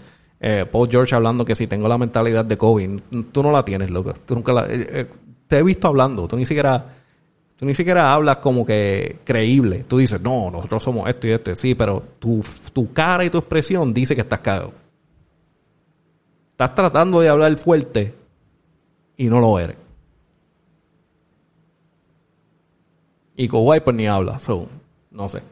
Eh, 0.40 0.64
Paul 0.70 0.88
George 0.88 1.14
hablando 1.16 1.44
que 1.44 1.56
si 1.56 1.66
tengo 1.66 1.88
la 1.88 1.98
mentalidad 1.98 2.44
de 2.44 2.56
Kobe. 2.56 3.00
Tú 3.32 3.42
no 3.42 3.50
la 3.50 3.64
tienes, 3.64 3.90
loco. 3.90 4.14
Tú 4.24 4.36
nunca 4.36 4.52
la, 4.52 4.66
eh, 4.66 4.86
eh, 4.88 5.06
te 5.48 5.58
he 5.58 5.62
visto 5.64 5.88
hablando. 5.88 6.28
Tú 6.28 6.36
ni 6.36 6.46
siquiera... 6.46 6.86
Tú 7.56 7.66
ni 7.66 7.74
siquiera 7.74 8.12
hablas 8.12 8.38
como 8.38 8.66
que 8.66 9.18
creíble. 9.24 9.84
Tú 9.84 9.98
dices, 9.98 10.20
no, 10.20 10.50
nosotros 10.50 10.82
somos 10.82 11.08
esto 11.08 11.26
y 11.26 11.30
esto. 11.30 11.54
Sí, 11.54 11.74
pero 11.74 12.02
tu, 12.18 12.44
tu 12.72 12.92
cara 12.92 13.24
y 13.24 13.30
tu 13.30 13.38
expresión 13.38 13.94
dice 13.94 14.14
que 14.14 14.22
estás 14.22 14.40
cagado. 14.40 14.72
Estás 16.50 16.74
tratando 16.74 17.20
de 17.20 17.28
hablar 17.28 17.56
fuerte 17.56 18.14
y 19.16 19.26
no 19.26 19.40
lo 19.40 19.58
eres. 19.58 19.76
Y 23.36 23.48
Kawhi 23.48 23.80
pues 23.80 23.96
ni 23.96 24.06
habla, 24.06 24.38
so, 24.38 24.68
no 25.10 25.28
sé. 25.28 25.42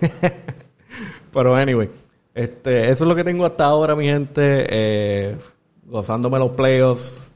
Pero 1.32 1.56
anyway, 1.56 1.90
este, 2.34 2.90
eso 2.90 3.04
es 3.04 3.08
lo 3.08 3.16
que 3.16 3.24
tengo 3.24 3.44
hasta 3.44 3.64
ahora, 3.64 3.96
mi 3.96 4.04
gente. 4.04 4.66
Eh, 4.68 5.36
gozándome 5.84 6.38
los 6.38 6.52
playoffs. 6.52 7.30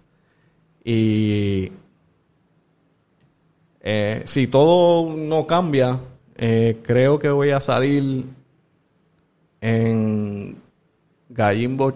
Y 0.85 1.73
eh, 3.89 4.23
si 4.25 4.49
todo 4.49 5.15
no 5.17 5.47
cambia, 5.47 6.01
eh, 6.35 6.81
creo 6.83 7.21
que 7.21 7.29
voy 7.29 7.51
a 7.51 7.61
salir 7.61 8.25
en 9.61 10.57
Gallimbo, 11.29 11.95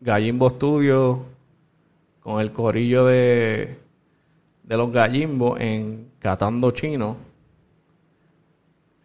Gallimbo 0.00 0.50
Studio 0.50 1.26
con 2.18 2.40
el 2.40 2.50
corillo 2.50 3.04
de, 3.04 3.78
de 4.64 4.76
los 4.76 4.90
gallimbos 4.90 5.60
en 5.60 6.10
Catando 6.18 6.72
Chino. 6.72 7.16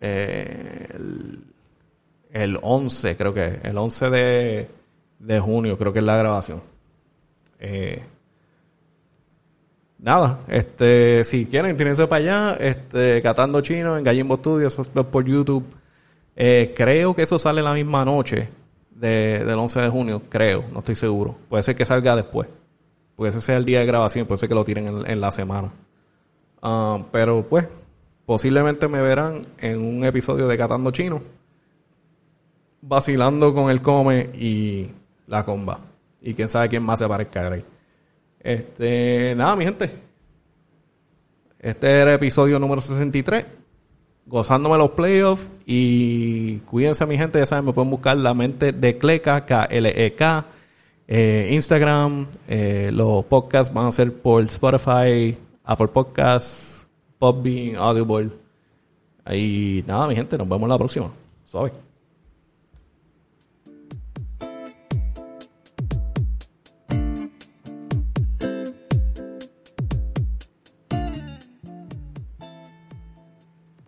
Eh, 0.01 0.87
el, 2.31 2.57
11, 2.63 3.15
creo 3.15 3.31
que 3.35 3.59
el 3.61 3.77
11 3.77 4.09
de, 4.09 4.69
de 5.19 5.39
junio, 5.39 5.77
creo 5.77 5.93
que 5.93 5.99
es 5.99 6.05
la 6.05 6.17
grabación. 6.17 6.63
Eh, 7.59 8.03
nada, 10.03 10.41
este, 10.49 11.23
si 11.23 11.45
quieren, 11.45 11.75
tírense 11.77 12.05
para 12.07 12.19
allá, 12.19 12.57
este, 12.59 13.21
Catando 13.21 13.61
Chino 13.61 13.97
en 13.97 14.03
Gallimbo 14.03 14.35
Studios, 14.35 14.89
por 15.09 15.25
YouTube. 15.25 15.65
Eh, 16.35 16.73
creo 16.75 17.15
que 17.15 17.23
eso 17.23 17.39
sale 17.39 17.61
la 17.61 17.73
misma 17.73 18.03
noche 18.03 18.49
de, 18.91 19.43
del 19.45 19.57
11 19.57 19.81
de 19.81 19.89
junio, 19.89 20.21
creo, 20.29 20.65
no 20.71 20.79
estoy 20.79 20.95
seguro. 20.95 21.37
Puede 21.49 21.63
ser 21.63 21.75
que 21.75 21.85
salga 21.85 22.15
después. 22.15 22.49
Porque 23.15 23.29
ese 23.29 23.41
sea 23.41 23.57
el 23.57 23.65
día 23.65 23.79
de 23.79 23.85
grabación, 23.85 24.27
puede 24.27 24.39
ser 24.39 24.49
que 24.49 24.55
lo 24.55 24.65
tiren 24.65 25.05
en, 25.05 25.21
la 25.21 25.31
semana. 25.31 25.71
Ah, 26.61 26.99
pero 27.11 27.47
pues, 27.47 27.67
posiblemente 28.25 28.87
me 28.87 29.01
verán 29.01 29.43
en 29.59 29.79
un 29.79 30.03
episodio 30.03 30.47
de 30.47 30.57
Catando 30.57 30.91
Chino, 30.91 31.21
vacilando 32.81 33.53
con 33.53 33.69
el 33.69 33.81
come 33.81 34.31
y 34.33 34.91
la 35.27 35.45
comba. 35.45 35.79
Y 36.21 36.33
quién 36.33 36.49
sabe 36.49 36.69
quién 36.69 36.83
más 36.83 36.99
se 36.99 37.05
aparezca 37.05 37.47
ahí. 37.47 37.63
Este, 38.43 39.33
nada, 39.35 39.55
mi 39.55 39.65
gente. 39.65 39.89
Este 41.59 41.89
era 41.89 42.11
el 42.11 42.17
episodio 42.17 42.59
número 42.59 42.81
63. 42.81 43.45
Gozándome 44.25 44.77
los 44.77 44.91
playoffs. 44.91 45.49
Y 45.65 46.57
cuídense, 46.59 47.05
mi 47.05 47.17
gente. 47.17 47.39
Ya 47.39 47.45
saben, 47.45 47.65
me 47.65 47.73
pueden 47.73 47.89
buscar 47.89 48.17
la 48.17 48.33
mente 48.33 48.73
de 48.73 48.97
Cleca, 48.97 49.45
K-L-E-K. 49.45 50.45
Eh, 51.07 51.49
Instagram, 51.51 52.27
eh, 52.47 52.89
los 52.93 53.25
podcasts 53.25 53.73
van 53.73 53.87
a 53.87 53.91
ser 53.91 54.13
por 54.13 54.43
Spotify, 54.45 55.37
Apple 55.63 55.89
Podcasts, 55.89 56.87
Podbean, 57.19 57.75
Audible. 57.75 58.31
Ahí 59.25 59.83
nada, 59.85 60.07
mi 60.07 60.15
gente, 60.15 60.37
nos 60.37 60.47
vemos 60.47 60.67
la 60.67 60.77
próxima. 60.77 61.11
Suave. 61.45 61.92